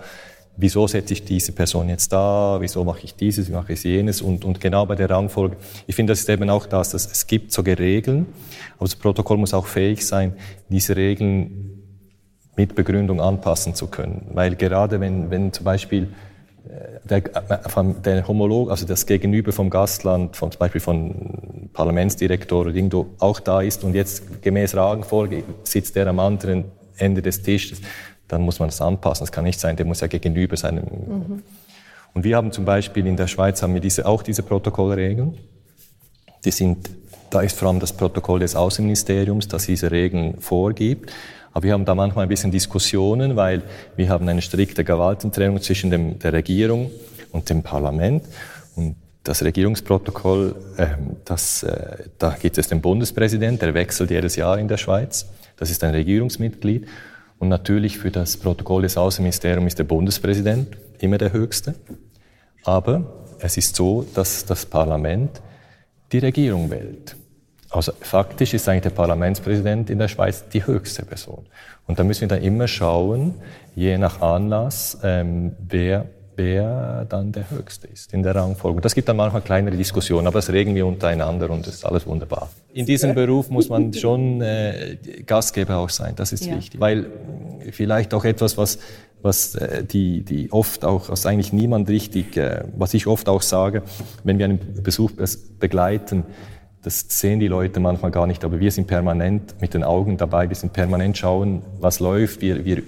wieso 0.57 0.87
setze 0.87 1.15
ich 1.15 1.25
diese 1.25 1.53
Person 1.53 1.89
jetzt 1.89 2.13
da, 2.13 2.59
wieso 2.61 2.85
mache 2.85 3.05
ich 3.05 3.15
dieses, 3.15 3.49
wie 3.49 3.53
mache 3.53 3.73
ich 3.73 3.83
jenes 3.83 4.21
und, 4.21 4.45
und 4.45 4.61
genau 4.61 4.87
bei 4.87 4.95
der 4.95 5.09
Rangfolge. 5.09 5.57
Ich 5.87 5.95
finde, 5.95 6.13
das 6.13 6.21
ist 6.21 6.29
eben 6.29 6.51
auch 6.51 6.67
das, 6.67 6.91
dass 6.91 7.11
es 7.11 7.27
gibt 7.27 7.53
sogar 7.53 7.79
Regeln, 7.79 8.27
aber 8.77 8.87
das 8.87 8.97
Protokoll 8.97 9.39
muss 9.39 9.55
auch 9.55 9.67
fähig 9.67 10.07
sein, 10.07 10.35
diese 10.69 10.97
Regeln 10.97 11.80
mit 12.57 12.75
Begründung 12.75 13.21
anpassen 13.21 13.75
zu 13.75 13.87
können. 13.87 14.27
Weil 14.33 14.57
gerade 14.57 15.01
wenn, 15.01 15.31
wenn 15.31 15.53
zum 15.53 15.65
Beispiel 15.65 16.09
äh, 16.69 17.09
der, 17.09 17.19
äh, 17.19 17.85
der 18.05 18.29
Homolog, 18.29 18.71
also 18.71 18.87
das 18.87 19.07
Gegenüber 19.07 19.53
vom 19.53 19.71
Gastland, 19.71 20.37
vom, 20.37 20.51
zum 20.51 20.59
Beispiel 20.59 20.81
von 20.81 21.71
Parlamentsdirektor 21.73 22.63
oder 22.63 22.75
irgendwo 22.75 23.07
auch 23.19 23.41
da 23.41 23.63
ist 23.63 23.85
und 23.85 23.95
jetzt 23.95 24.43
gemäß 24.43 24.77
Rangfolge 24.77 25.45
sitzt 25.65 25.97
der 25.97 26.07
am 26.07 26.19
anderen 26.19 26.65
Ende 26.97 27.23
des 27.23 27.43
Tisches, 27.43 27.81
dann 28.29 28.43
muss 28.43 28.59
man 28.59 28.69
das 28.69 28.81
anpassen. 28.81 29.25
Das 29.25 29.33
kann 29.33 29.45
nicht 29.45 29.59
sein, 29.59 29.77
der 29.77 29.87
muss 29.87 30.01
ja 30.01 30.07
gegenüber 30.07 30.57
sein. 30.57 30.77
Mhm. 30.77 31.43
Und 32.13 32.25
wir 32.25 32.37
haben 32.37 32.53
zum 32.53 32.65
Beispiel 32.65 33.07
in 33.07 33.17
der 33.17 33.27
Schweiz 33.27 33.63
haben 33.63 33.75
wir 33.75 33.81
diese, 33.81 34.07
auch 34.07 34.23
diese 34.23 34.43
Protokollregeln. 34.43 35.39
Die 36.45 36.51
sind, 36.51 36.91
da 37.31 37.41
ist 37.41 37.59
vor 37.59 37.69
allem 37.69 37.81
das 37.81 37.93
Protokoll 37.93 38.41
des 38.41 38.57
Außenministeriums, 38.57 39.49
das 39.49 39.67
diese 39.67 39.91
Regeln 39.91 40.41
vorgibt. 40.41 41.13
Aber 41.53 41.65
wir 41.65 41.73
haben 41.73 41.85
da 41.85 41.95
manchmal 41.95 42.25
ein 42.25 42.29
bisschen 42.29 42.51
Diskussionen, 42.51 43.37
weil 43.37 43.63
wir 43.97 44.09
haben 44.09 44.29
eine 44.29 44.43
strikte 44.43 44.85
Gewaltentrennung 44.85 45.61
zwischen 45.61 45.91
dem, 45.91 46.19
der 46.19 46.33
Regierung 46.33 46.91
und 47.33 47.51
dem 47.51 47.63
Parlament. 47.63 48.25
Und 48.77 48.97
das 49.25 49.43
Regierungsprotokoll, 49.43 50.55
äh, 50.77 50.87
das, 51.25 51.63
äh, 51.63 52.05
da 52.19 52.37
gibt 52.41 52.57
es 52.59 52.69
den 52.69 52.81
Bundespräsident, 52.81 53.61
der 53.63 53.75
wechselt 53.75 54.11
jedes 54.11 54.37
Jahr 54.37 54.59
in 54.59 54.69
der 54.69 54.77
Schweiz. 54.77 55.27
Das 55.57 55.71
ist 55.71 55.85
ein 55.85 55.91
Regierungsmitglied. 55.91 56.87
Und 57.39 57.49
natürlich 57.49 57.99
für 57.99 58.11
das 58.11 58.37
Protokoll 58.37 58.83
des 58.83 58.97
Außenministeriums 58.97 59.69
ist 59.73 59.79
der 59.79 59.85
Bundespräsident 59.85 60.77
immer 61.01 61.19
der 61.19 61.33
Höchste. 61.33 61.75
Aber 62.65 63.27
es 63.39 63.57
ist 63.57 63.75
so, 63.77 64.07
dass 64.15 64.45
das 64.45 64.67
Parlament 64.67 65.41
die 66.13 66.19
Regierung 66.19 66.71
wählt. 66.71 67.17
Also 67.71 67.93
faktisch 68.01 68.55
ist 68.55 68.69
eigentlich 68.69 68.83
der 68.83 68.91
Parlamentspräsident 68.91 69.91
in 69.91 69.99
der 69.99 70.09
Schweiz 70.09 70.45
die 70.49 70.67
höchste 70.67 71.05
Person. 71.05 71.47
Und 71.87 71.99
da 71.99 72.05
müssen 72.05 72.23
wir 72.23 72.29
dann 72.29 72.43
immer 72.43 72.67
schauen, 72.67 73.35
je 73.75 73.97
nach 73.97 74.21
Anlass, 74.21 74.99
ähm, 75.03 75.53
wer 75.69 76.07
wer 76.41 77.05
dann 77.09 77.33
der 77.33 77.51
Höchste 77.51 77.87
ist 77.87 78.15
in 78.15 78.23
der 78.23 78.35
Rangfolge. 78.35 78.81
Das 78.81 78.95
gibt 78.95 79.09
dann 79.09 79.17
manchmal 79.17 79.43
kleinere 79.43 79.77
Diskussionen, 79.77 80.27
aber 80.27 80.39
das 80.39 80.51
regeln 80.51 80.75
wir 80.75 80.87
untereinander 80.87 81.51
und 81.51 81.67
das 81.67 81.75
ist 81.75 81.85
alles 81.85 82.07
wunderbar. 82.07 82.49
In 82.73 82.87
diesem 82.87 83.15
Beruf 83.15 83.51
muss 83.51 83.69
man 83.69 83.93
schon 84.05 84.41
äh, 84.41 84.97
Gastgeber 85.27 85.77
auch 85.77 85.91
sein, 85.91 86.15
das 86.17 86.33
ist 86.33 86.47
ja. 86.47 86.57
wichtig. 86.57 86.81
Weil 86.81 87.07
vielleicht 87.73 88.15
auch 88.15 88.25
etwas, 88.25 88.57
was, 88.57 88.79
was 89.23 89.55
äh, 89.55 89.85
die, 89.85 90.23
die 90.23 90.51
oft 90.51 90.85
auch, 90.85 91.11
was 91.11 91.27
eigentlich 91.27 91.53
niemand 91.53 91.89
richtig, 91.89 92.37
äh, 92.37 92.65
was 92.77 92.95
ich 92.95 93.07
oft 93.07 93.29
auch 93.29 93.43
sage, 93.43 93.83
wenn 94.25 94.39
wir 94.39 94.47
einen 94.47 94.83
Besuch 94.83 95.11
begleiten, 95.59 96.25
das 96.83 97.05
sehen 97.09 97.41
die 97.41 97.49
Leute 97.49 97.81
manchmal 97.81 98.11
gar 98.11 98.27
nicht, 98.27 98.45
aber 98.45 98.61
wir 98.61 98.71
sind 98.71 98.87
permanent 98.87 99.55
mit 99.61 99.75
den 99.75 99.85
Augen 99.85 100.17
dabei, 100.17 100.49
wir 100.49 100.57
sind 100.57 100.73
permanent 100.73 101.19
schauen, 101.19 101.63
was 101.79 102.01
läuft, 102.01 102.41
wir, 102.41 102.65
wir 102.65 102.83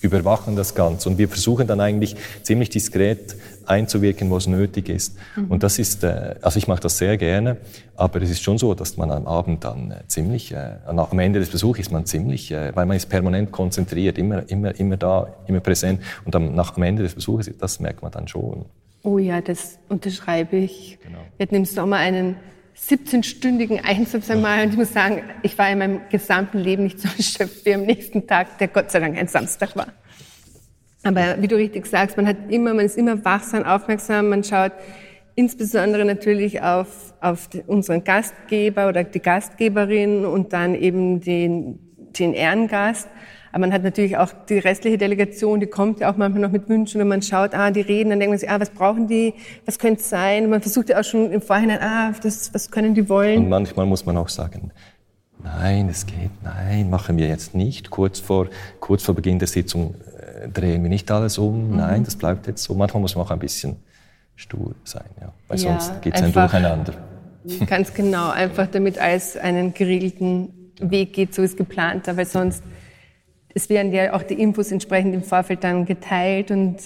überwachen 0.00 0.56
das 0.56 0.74
Ganze 0.74 1.08
und 1.08 1.18
wir 1.18 1.28
versuchen 1.28 1.66
dann 1.66 1.80
eigentlich 1.80 2.16
ziemlich 2.42 2.70
diskret 2.70 3.36
einzuwirken, 3.66 4.30
wo 4.30 4.36
es 4.36 4.46
nötig 4.46 4.88
ist. 4.88 5.16
Mhm. 5.36 5.50
Und 5.50 5.62
das 5.62 5.78
ist, 5.78 6.04
äh, 6.04 6.36
also 6.40 6.58
ich 6.58 6.68
mache 6.68 6.80
das 6.80 6.98
sehr 6.98 7.16
gerne, 7.18 7.58
aber 7.96 8.22
es 8.22 8.30
ist 8.30 8.42
schon 8.42 8.58
so, 8.58 8.74
dass 8.74 8.96
man 8.96 9.10
am 9.10 9.26
Abend 9.26 9.64
dann 9.64 9.90
äh, 9.90 10.06
ziemlich, 10.06 10.52
äh, 10.52 10.76
am 10.86 11.18
Ende 11.18 11.38
des 11.38 11.50
Besuchs 11.50 11.78
ist 11.78 11.92
man 11.92 12.06
ziemlich, 12.06 12.50
weil 12.50 12.86
man 12.86 12.96
ist 12.96 13.08
permanent 13.08 13.52
konzentriert, 13.52 14.18
immer, 14.18 14.48
immer, 14.48 14.78
immer 14.78 14.96
da, 14.96 15.34
immer 15.46 15.60
präsent 15.60 16.00
und 16.24 16.34
am, 16.34 16.54
nach 16.54 16.76
am 16.76 16.82
Ende 16.82 17.02
des 17.02 17.14
Besuches, 17.14 17.50
das 17.58 17.80
merkt 17.80 18.02
man 18.02 18.10
dann 18.10 18.26
schon. 18.26 18.64
Oh 19.02 19.18
ja, 19.18 19.40
das 19.40 19.78
unterschreibe 19.88 20.56
ich. 20.56 20.98
Genau. 21.02 21.18
Wir 21.36 21.46
hatten 21.46 21.54
im 21.54 21.64
Sommer 21.64 21.96
einen 21.96 22.36
17-stündigen 22.76 23.84
Einsatz 23.84 24.30
einmal 24.30 24.64
und 24.64 24.70
ich 24.70 24.76
muss 24.76 24.92
sagen, 24.92 25.22
ich 25.42 25.56
war 25.58 25.70
in 25.70 25.78
meinem 25.78 26.00
gesamten 26.10 26.58
Leben 26.58 26.84
nicht 26.84 27.00
so 27.00 27.08
erschöpft 27.16 27.64
wie 27.64 27.74
am 27.74 27.82
nächsten 27.82 28.26
Tag, 28.26 28.58
der 28.58 28.68
Gott 28.68 28.90
sei 28.90 29.00
Dank 29.00 29.18
ein 29.18 29.28
Samstag 29.28 29.76
war. 29.76 29.88
Aber 31.02 31.40
wie 31.40 31.48
du 31.48 31.56
richtig 31.56 31.86
sagst, 31.86 32.16
man 32.16 32.26
hat 32.26 32.36
immer, 32.50 32.74
man 32.74 32.84
ist 32.84 32.98
immer 32.98 33.24
wachsam, 33.24 33.64
aufmerksam, 33.64 34.28
man 34.28 34.44
schaut 34.44 34.72
insbesondere 35.34 36.04
natürlich 36.04 36.60
auf, 36.60 37.14
auf 37.20 37.48
unseren 37.66 38.04
Gastgeber 38.04 38.88
oder 38.88 39.04
die 39.04 39.20
Gastgeberin 39.20 40.26
und 40.26 40.52
dann 40.52 40.74
eben 40.74 41.20
den, 41.20 41.78
den 42.18 42.34
Ehrengast. 42.34 43.08
Aber 43.52 43.60
man 43.60 43.72
hat 43.72 43.82
natürlich 43.82 44.16
auch 44.16 44.30
die 44.48 44.58
restliche 44.58 44.98
Delegation, 44.98 45.60
die 45.60 45.66
kommt 45.66 46.00
ja 46.00 46.12
auch 46.12 46.16
manchmal 46.16 46.42
noch 46.42 46.52
mit 46.52 46.68
Wünschen 46.68 47.00
und 47.00 47.08
man 47.08 47.20
schaut, 47.22 47.54
ah, 47.54 47.70
die 47.70 47.80
reden, 47.80 48.10
dann 48.10 48.20
denkt 48.20 48.30
man 48.30 48.38
sich, 48.38 48.48
ah, 48.48 48.60
was 48.60 48.70
brauchen 48.70 49.08
die, 49.08 49.34
was 49.66 49.78
könnte 49.78 50.00
es 50.00 50.08
sein? 50.08 50.44
Und 50.44 50.50
man 50.50 50.60
versucht 50.60 50.88
ja 50.88 51.00
auch 51.00 51.04
schon 51.04 51.32
im 51.32 51.42
Vorhinein, 51.42 51.80
ah, 51.80 52.12
das, 52.22 52.54
was 52.54 52.70
können 52.70 52.94
die 52.94 53.08
wollen? 53.08 53.38
Und 53.38 53.48
manchmal 53.48 53.86
muss 53.86 54.06
man 54.06 54.16
auch 54.16 54.28
sagen, 54.28 54.70
nein, 55.42 55.88
es 55.88 56.06
geht, 56.06 56.30
nein, 56.42 56.90
machen 56.90 57.16
wir 57.18 57.26
jetzt 57.26 57.54
nicht. 57.54 57.90
Kurz 57.90 58.20
vor, 58.20 58.48
kurz 58.78 59.02
vor 59.02 59.14
Beginn 59.14 59.38
der 59.38 59.48
Sitzung 59.48 59.94
äh, 60.16 60.48
drehen 60.48 60.82
wir 60.82 60.90
nicht 60.90 61.10
alles 61.10 61.38
um, 61.38 61.70
mhm. 61.70 61.76
nein, 61.76 62.04
das 62.04 62.16
bleibt 62.16 62.46
jetzt 62.46 62.62
so. 62.62 62.74
Manchmal 62.74 63.00
muss 63.00 63.16
man 63.16 63.24
auch 63.24 63.30
ein 63.30 63.38
bisschen 63.38 63.76
stur 64.36 64.74
sein, 64.84 65.04
ja, 65.20 65.32
weil 65.48 65.58
ja, 65.58 65.70
sonst 65.70 66.02
gibt 66.02 66.16
es 66.16 66.22
ein 66.22 66.32
Durcheinander. 66.32 66.94
Ganz 67.66 67.92
genau, 67.94 68.30
einfach 68.30 68.68
damit 68.68 68.98
alles 68.98 69.36
einen 69.36 69.74
geregelten 69.74 70.72
Weg 70.80 71.12
geht, 71.12 71.34
so 71.34 71.42
ist 71.42 71.56
geplant, 71.56 72.06
weil 72.06 72.26
sonst 72.26 72.62
es 73.54 73.68
werden 73.68 73.92
ja 73.92 74.12
auch 74.14 74.22
die 74.22 74.34
Infos 74.34 74.70
entsprechend 74.70 75.14
im 75.14 75.22
Vorfeld 75.22 75.64
dann 75.64 75.84
geteilt 75.84 76.50
und 76.50 76.76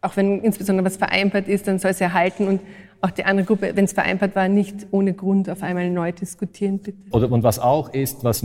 auch 0.00 0.16
wenn 0.16 0.40
insbesondere 0.42 0.86
was 0.86 0.96
vereinbart 0.96 1.48
ist, 1.48 1.66
dann 1.66 1.78
soll 1.78 1.90
es 1.90 2.00
erhalten 2.00 2.46
und 2.46 2.60
auch 3.00 3.10
die 3.10 3.24
andere 3.24 3.46
Gruppe, 3.46 3.72
wenn 3.74 3.84
es 3.84 3.92
vereinbart 3.92 4.34
war, 4.34 4.48
nicht 4.48 4.86
ohne 4.90 5.12
Grund 5.12 5.48
auf 5.48 5.62
einmal 5.62 5.88
neu 5.90 6.12
diskutieren, 6.12 6.78
bitte. 6.78 6.98
Oder, 7.12 7.30
und 7.30 7.42
was 7.42 7.58
auch 7.58 7.92
ist, 7.92 8.24
was 8.24 8.40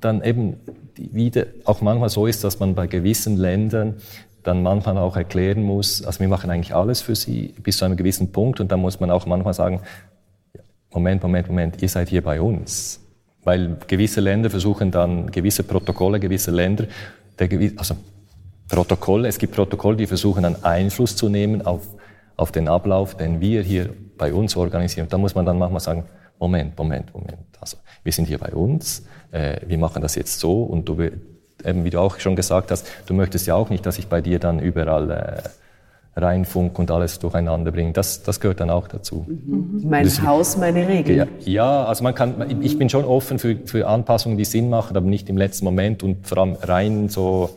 dann 0.00 0.22
eben 0.22 0.56
wieder 0.94 1.46
auch 1.64 1.82
manchmal 1.82 2.08
so 2.08 2.26
ist, 2.26 2.42
dass 2.42 2.58
man 2.58 2.74
bei 2.74 2.86
gewissen 2.86 3.36
Ländern 3.36 3.96
dann 4.42 4.62
manchmal 4.62 4.96
auch 4.98 5.16
erklären 5.16 5.62
muss, 5.62 6.04
also 6.04 6.20
wir 6.20 6.28
machen 6.28 6.50
eigentlich 6.50 6.74
alles 6.74 7.02
für 7.02 7.16
sie 7.16 7.54
bis 7.62 7.78
zu 7.78 7.84
einem 7.84 7.96
gewissen 7.96 8.32
Punkt 8.32 8.60
und 8.60 8.70
dann 8.70 8.80
muss 8.80 9.00
man 9.00 9.10
auch 9.10 9.26
manchmal 9.26 9.54
sagen, 9.54 9.80
Moment, 10.92 11.22
Moment, 11.22 11.48
Moment, 11.48 11.82
ihr 11.82 11.88
seid 11.88 12.08
hier 12.08 12.22
bei 12.22 12.40
uns. 12.40 13.05
Weil 13.46 13.76
gewisse 13.86 14.20
Länder 14.20 14.50
versuchen 14.50 14.90
dann 14.90 15.30
gewisse 15.30 15.62
Protokolle, 15.62 16.18
gewisse 16.18 16.50
Länder, 16.50 16.86
der, 17.38 17.48
also 17.76 17.94
Protokolle, 18.68 19.28
es 19.28 19.38
gibt 19.38 19.54
Protokolle, 19.54 19.96
die 19.96 20.08
versuchen 20.08 20.42
dann 20.42 20.64
Einfluss 20.64 21.14
zu 21.14 21.28
nehmen 21.28 21.62
auf, 21.62 21.86
auf 22.36 22.50
den 22.50 22.66
Ablauf, 22.66 23.16
den 23.16 23.40
wir 23.40 23.62
hier 23.62 23.90
bei 24.18 24.34
uns 24.34 24.56
organisieren. 24.56 25.06
Da 25.08 25.16
muss 25.16 25.36
man 25.36 25.46
dann 25.46 25.58
manchmal 25.58 25.78
sagen, 25.78 26.06
Moment, 26.40 26.76
Moment, 26.76 27.14
Moment. 27.14 27.46
Also 27.60 27.76
wir 28.02 28.12
sind 28.12 28.26
hier 28.26 28.38
bei 28.38 28.52
uns, 28.52 29.06
äh, 29.30 29.60
wir 29.64 29.78
machen 29.78 30.02
das 30.02 30.16
jetzt 30.16 30.40
so 30.40 30.64
und 30.64 30.88
du, 30.88 31.00
eben 31.64 31.84
wie 31.84 31.90
du 31.90 32.00
auch 32.00 32.18
schon 32.18 32.34
gesagt 32.34 32.72
hast, 32.72 32.88
du 33.06 33.14
möchtest 33.14 33.46
ja 33.46 33.54
auch 33.54 33.70
nicht, 33.70 33.86
dass 33.86 33.96
ich 33.98 34.08
bei 34.08 34.22
dir 34.22 34.40
dann 34.40 34.58
überall 34.58 35.08
äh, 35.12 35.42
reinfunk 36.16 36.78
und 36.78 36.90
alles 36.90 37.18
durcheinander 37.18 37.70
bringe. 37.72 37.92
Das, 37.92 38.22
das 38.22 38.40
gehört 38.40 38.60
dann 38.60 38.70
auch 38.70 38.88
dazu. 38.88 39.26
Mhm. 39.28 39.82
Mein 39.84 40.04
das, 40.04 40.22
Haus, 40.22 40.56
meine 40.56 40.88
Regeln. 40.88 41.28
Ja, 41.40 41.84
also 41.84 42.02
man 42.02 42.14
kann, 42.14 42.62
ich 42.62 42.78
bin 42.78 42.88
schon 42.88 43.04
offen 43.04 43.38
für, 43.38 43.56
für 43.66 43.86
Anpassungen, 43.86 44.38
die 44.38 44.46
Sinn 44.46 44.70
machen, 44.70 44.96
aber 44.96 45.06
nicht 45.06 45.28
im 45.28 45.36
letzten 45.36 45.66
Moment 45.66 46.02
und 46.02 46.26
vor 46.26 46.38
allem 46.38 46.56
rein 46.62 47.08
so 47.10 47.50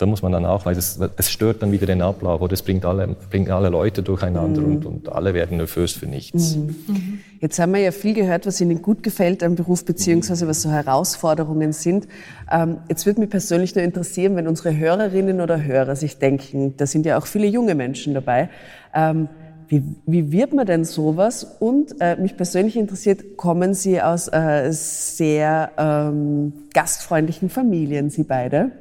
da 0.00 0.06
muss 0.06 0.22
man 0.22 0.32
dann 0.32 0.46
auch, 0.46 0.64
weil 0.64 0.76
es, 0.76 0.98
es 1.16 1.30
stört 1.30 1.62
dann 1.62 1.72
wieder 1.72 1.86
den 1.86 2.00
Ablauf 2.00 2.40
oder 2.40 2.54
es 2.54 2.62
bringt 2.62 2.84
alle, 2.84 3.16
bringt 3.28 3.50
alle 3.50 3.68
Leute 3.68 4.02
durcheinander 4.02 4.62
mhm. 4.62 4.76
und, 4.76 4.86
und 4.86 5.12
alle 5.12 5.34
werden 5.34 5.58
nervös 5.58 5.92
für 5.92 6.06
nichts. 6.06 6.56
Mhm. 6.56 6.74
Mhm. 6.86 7.18
Jetzt 7.40 7.58
haben 7.58 7.74
wir 7.74 7.80
ja 7.80 7.90
viel 7.90 8.14
gehört, 8.14 8.46
was 8.46 8.60
Ihnen 8.60 8.80
gut 8.80 9.02
gefällt 9.02 9.42
am 9.42 9.56
Beruf, 9.56 9.84
beziehungsweise 9.84 10.48
was 10.48 10.62
so 10.62 10.70
Herausforderungen 10.70 11.72
sind. 11.72 12.08
Ähm, 12.50 12.78
jetzt 12.88 13.04
würde 13.04 13.20
mich 13.20 13.30
persönlich 13.30 13.74
nur 13.74 13.84
interessieren, 13.84 14.36
wenn 14.36 14.48
unsere 14.48 14.76
Hörerinnen 14.76 15.40
oder 15.40 15.62
Hörer 15.62 15.96
sich 15.96 16.18
denken, 16.18 16.74
da 16.78 16.86
sind 16.86 17.04
ja 17.04 17.18
auch 17.18 17.26
viele 17.26 17.46
junge 17.46 17.74
Menschen 17.74 18.14
dabei, 18.14 18.48
ähm, 18.94 19.28
wie, 19.68 19.84
wie 20.04 20.32
wird 20.32 20.52
man 20.52 20.66
denn 20.66 20.84
sowas? 20.84 21.44
Und 21.60 21.94
äh, 22.00 22.16
mich 22.16 22.36
persönlich 22.36 22.76
interessiert, 22.76 23.36
kommen 23.36 23.72
Sie 23.72 24.02
aus 24.02 24.26
äh, 24.26 24.72
sehr 24.72 25.70
ähm, 25.78 26.52
gastfreundlichen 26.74 27.50
Familien, 27.50 28.10
Sie 28.10 28.24
beide? 28.24 28.72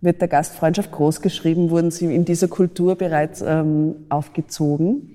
Wird 0.00 0.20
der 0.20 0.28
Gastfreundschaft 0.28 0.90
groß 0.92 1.20
geschrieben? 1.20 1.70
Wurden 1.70 1.90
Sie 1.90 2.14
in 2.14 2.24
dieser 2.24 2.48
Kultur 2.48 2.96
bereits 2.96 3.42
ähm, 3.42 3.96
aufgezogen? 4.08 5.10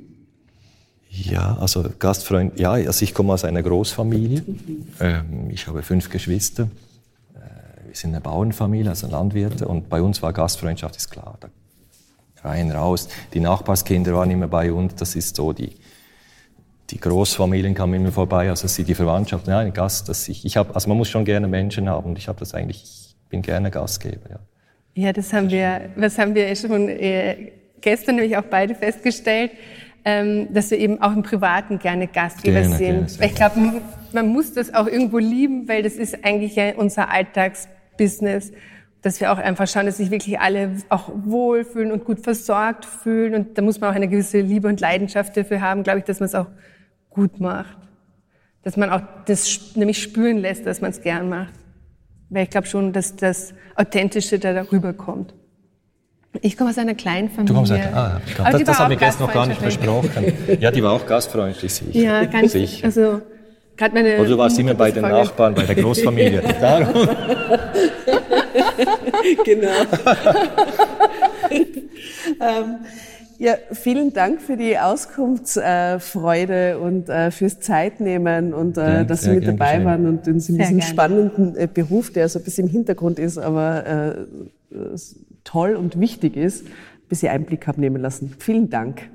Ja, 1.09 1.57
also 1.59 1.85
Gastfreund, 1.97 2.59
ja, 2.59 2.71
also 2.71 3.03
ich 3.03 3.13
komme 3.13 3.33
aus 3.33 3.45
einer 3.45 3.63
Großfamilie. 3.63 4.43
Ähm, 4.99 5.49
ich 5.49 5.67
habe 5.67 5.81
fünf 5.81 6.09
Geschwister. 6.09 6.63
Äh, 7.33 7.87
wir 7.87 7.95
sind 7.95 8.11
eine 8.11 8.21
Bauernfamilie, 8.21 8.89
also 8.89 9.07
Landwirte. 9.07 9.67
Und 9.67 9.89
bei 9.89 10.01
uns 10.01 10.21
war 10.21 10.33
Gastfreundschaft, 10.33 10.95
ist 10.97 11.09
klar. 11.09 11.37
Da 11.39 11.49
rein, 12.45 12.71
raus. 12.71 13.07
Die 13.33 13.39
Nachbarskinder 13.39 14.13
waren 14.13 14.29
immer 14.29 14.47
bei 14.47 14.71
uns. 14.71 14.95
Das 14.95 15.15
ist 15.15 15.35
so 15.35 15.51
die, 15.51 15.75
die 16.89 16.99
Großfamilien 16.99 17.73
kamen 17.73 17.95
immer 17.95 18.11
vorbei, 18.11 18.49
also 18.49 18.67
sie, 18.67 18.83
die 18.83 18.93
Verwandtschaft, 18.93 19.47
ja, 19.47 19.59
ein 19.59 19.73
Gast, 19.73 20.07
das 20.07 20.27
ich, 20.27 20.45
ich 20.45 20.55
habe, 20.55 20.75
also 20.75 20.87
man 20.87 20.97
muss 20.97 21.09
schon 21.09 21.25
gerne 21.25 21.47
Menschen 21.47 21.89
haben 21.89 22.11
und 22.11 22.17
ich 22.17 22.27
habe 22.27 22.39
das 22.39 22.53
eigentlich, 22.53 22.83
ich 22.83 23.15
bin 23.29 23.41
gerne 23.41 23.71
Gastgeber, 23.71 24.29
ja. 24.29 24.39
Ja, 24.97 25.11
das 25.11 25.33
haben 25.33 25.49
wir, 25.49 25.89
was 25.97 26.17
haben 26.17 26.35
wir 26.35 26.55
schon 26.55 26.87
äh, 26.87 27.51
gestern 27.81 28.15
nämlich 28.15 28.37
auch 28.37 28.43
beide 28.43 28.75
festgestellt, 28.75 29.51
ähm, 30.05 30.47
dass 30.53 30.71
wir 30.71 30.79
eben 30.79 31.01
auch 31.01 31.11
im 31.11 31.21
Privaten 31.21 31.79
gerne 31.79 32.07
Gastgeber 32.07 32.61
gerne, 32.61 32.75
sind. 32.77 33.07
Gerne, 33.07 33.25
ich 33.25 33.35
glaube, 33.35 33.59
man, 33.59 33.81
man 34.13 34.27
muss 34.29 34.53
das 34.53 34.73
auch 34.73 34.87
irgendwo 34.87 35.17
lieben, 35.17 35.67
weil 35.67 35.83
das 35.83 35.95
ist 35.95 36.23
eigentlich 36.23 36.55
ja 36.55 36.75
unser 36.77 37.09
Alltagsbusiness, 37.11 38.53
dass 39.01 39.19
wir 39.19 39.33
auch 39.33 39.37
einfach 39.37 39.67
schauen, 39.67 39.85
dass 39.85 39.97
sich 39.97 40.11
wirklich 40.11 40.39
alle 40.39 40.71
auch 40.87 41.11
wohlfühlen 41.13 41.91
und 41.91 42.05
gut 42.05 42.21
versorgt 42.21 42.85
fühlen. 42.85 43.35
Und 43.35 43.57
da 43.57 43.61
muss 43.61 43.81
man 43.81 43.91
auch 43.91 43.95
eine 43.95 44.07
gewisse 44.07 44.39
Liebe 44.39 44.69
und 44.69 44.79
Leidenschaft 44.79 45.35
dafür 45.35 45.59
haben, 45.59 45.83
glaube 45.83 45.99
ich, 45.99 46.05
dass 46.05 46.21
man 46.21 46.27
es 46.27 46.35
auch 46.35 46.47
gut 47.09 47.41
macht. 47.41 47.77
Dass 48.63 48.77
man 48.77 48.89
auch 48.89 49.01
das 49.25 49.75
nämlich 49.75 50.01
spüren 50.01 50.37
lässt, 50.37 50.65
dass 50.65 50.79
man 50.79 50.91
es 50.91 51.01
gern 51.01 51.27
macht. 51.27 51.53
Weil 52.35 52.43
ich 52.43 52.49
glaube 52.49 52.67
schon, 52.67 52.91
dass 52.91 53.15
das 53.15 53.53
Authentische 53.77 54.39
da 54.39 54.51
darüber 54.51 54.91
kommt. 54.91 55.33
Ich 56.41 56.57
komme 56.57 56.71
aus 56.71 56.77
einer 56.77 56.93
kleinen 56.93 57.29
Familie. 57.29 57.47
Du 57.47 57.53
kommst 57.53 57.71
aus 57.71 57.79
einer, 57.79 57.95
ah, 57.95 58.21
ich 58.27 58.35
glaub, 58.35 58.51
das, 58.51 58.63
das 58.65 58.79
haben 58.79 58.89
wir 58.89 58.97
gestern 58.97 59.27
noch 59.27 59.33
gar 59.33 59.45
nicht 59.47 59.61
besprochen. 59.61 60.33
Ja, 60.59 60.69
die 60.69 60.83
war 60.83 60.91
auch 60.91 61.05
gastfreundlich, 61.05 61.73
sicher. 61.73 61.97
Ja, 61.97 62.25
ganz 62.25 62.51
sicher. 62.51 62.83
Also, 62.83 63.21
gerade 63.77 63.93
meine. 63.93 64.17
Oder 64.17 64.29
du 64.31 64.37
warst 64.37 64.59
immer 64.59 64.73
bei 64.73 64.91
den 64.91 65.01
Frage. 65.01 65.15
Nachbarn, 65.15 65.55
bei 65.55 65.63
der 65.63 65.75
Großfamilie. 65.75 66.41
Darum. 66.59 67.07
genau. 69.45 69.69
ähm, 72.41 72.75
ja, 73.37 73.55
vielen 73.71 74.13
Dank 74.13 74.41
für 74.41 74.57
die 74.57 74.77
Auskunftsfreude 74.77 76.79
und 76.79 77.09
äh, 77.09 77.31
fürs 77.31 77.59
Zeitnehmen 77.59 78.53
und 78.53 78.77
äh, 78.77 78.81
ja, 78.81 79.03
dass 79.03 79.23
Sie 79.23 79.31
mit 79.31 79.47
dabei 79.47 79.73
geschehen. 79.73 79.85
waren 79.85 80.07
und 80.07 80.27
in 80.27 80.35
diesem 80.35 80.57
sehr 80.57 80.81
spannenden 80.81 81.55
äh, 81.55 81.67
Beruf, 81.71 82.11
der 82.11 82.29
so 82.29 82.39
ein 82.39 82.45
bisschen 82.45 82.67
im 82.67 82.71
Hintergrund 82.71 83.19
ist, 83.19 83.37
aber 83.37 83.85
äh, 83.85 84.15
toll 85.43 85.75
und 85.75 85.99
wichtig 85.99 86.37
ist, 86.37 86.65
ein 86.65 86.71
bisschen 87.09 87.31
Einblick 87.31 87.67
haben 87.67 87.81
nehmen 87.81 88.01
lassen. 88.01 88.33
Vielen 88.39 88.69
Dank. 88.69 89.09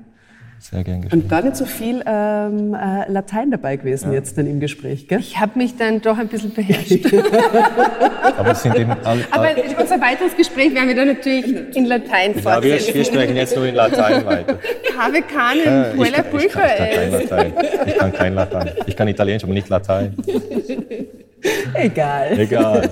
Sehr 0.61 0.83
gern 0.83 1.01
geschehen. 1.01 1.23
Und 1.23 1.27
gar 1.27 1.41
nicht 1.41 1.55
so 1.55 1.65
viel 1.65 2.03
ähm, 2.05 2.75
äh, 2.75 3.11
Latein 3.11 3.49
dabei 3.49 3.77
gewesen 3.77 4.11
ja. 4.11 4.19
jetzt 4.19 4.37
dann 4.37 4.45
im 4.45 4.59
Gespräch, 4.59 5.07
gell? 5.07 5.19
Ich 5.19 5.39
habe 5.39 5.57
mich 5.57 5.75
dann 5.75 6.01
doch 6.01 6.19
ein 6.19 6.27
bisschen 6.27 6.53
beherrscht. 6.53 7.11
Aber, 8.37 8.51
es 8.51 8.61
sind 8.61 8.77
eben 8.77 8.91
all, 9.03 9.25
all 9.31 9.49
Aber 9.49 9.49
unser 9.79 9.99
weiteres 9.99 10.37
Gespräch 10.37 10.75
werden 10.75 10.89
wir 10.89 10.95
dann 10.95 11.07
natürlich 11.07 11.75
in 11.75 11.85
Latein 11.85 12.35
ja, 12.35 12.41
fortsetzen. 12.41 12.87
Wir, 12.87 12.93
wir 12.93 13.05
sprechen 13.05 13.35
jetzt 13.35 13.55
nur 13.55 13.65
in 13.65 13.73
Latein 13.73 14.23
weiter. 14.23 14.59
Cave 14.95 15.23
cane, 15.23 15.93
quella 15.95 16.21
pulca 16.21 16.61
ich, 16.63 17.27
kann, 17.29 17.53
ich 17.87 17.97
kann 17.97 18.13
kein 18.13 18.33
Latein. 18.35 18.71
Ich 18.85 18.95
kann 18.95 19.07
Italienisch, 19.07 19.43
aber 19.43 19.53
nicht 19.53 19.67
Latein. 19.67 20.15
Egal. 21.73 22.39
Egal. 22.39 22.89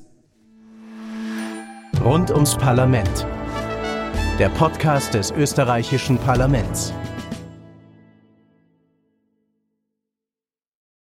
Rund 2.04 2.32
ums 2.32 2.56
Parlament. 2.56 3.24
Der 4.40 4.48
Podcast 4.48 5.14
des 5.14 5.30
österreichischen 5.30 6.18
Parlaments. 6.18 6.92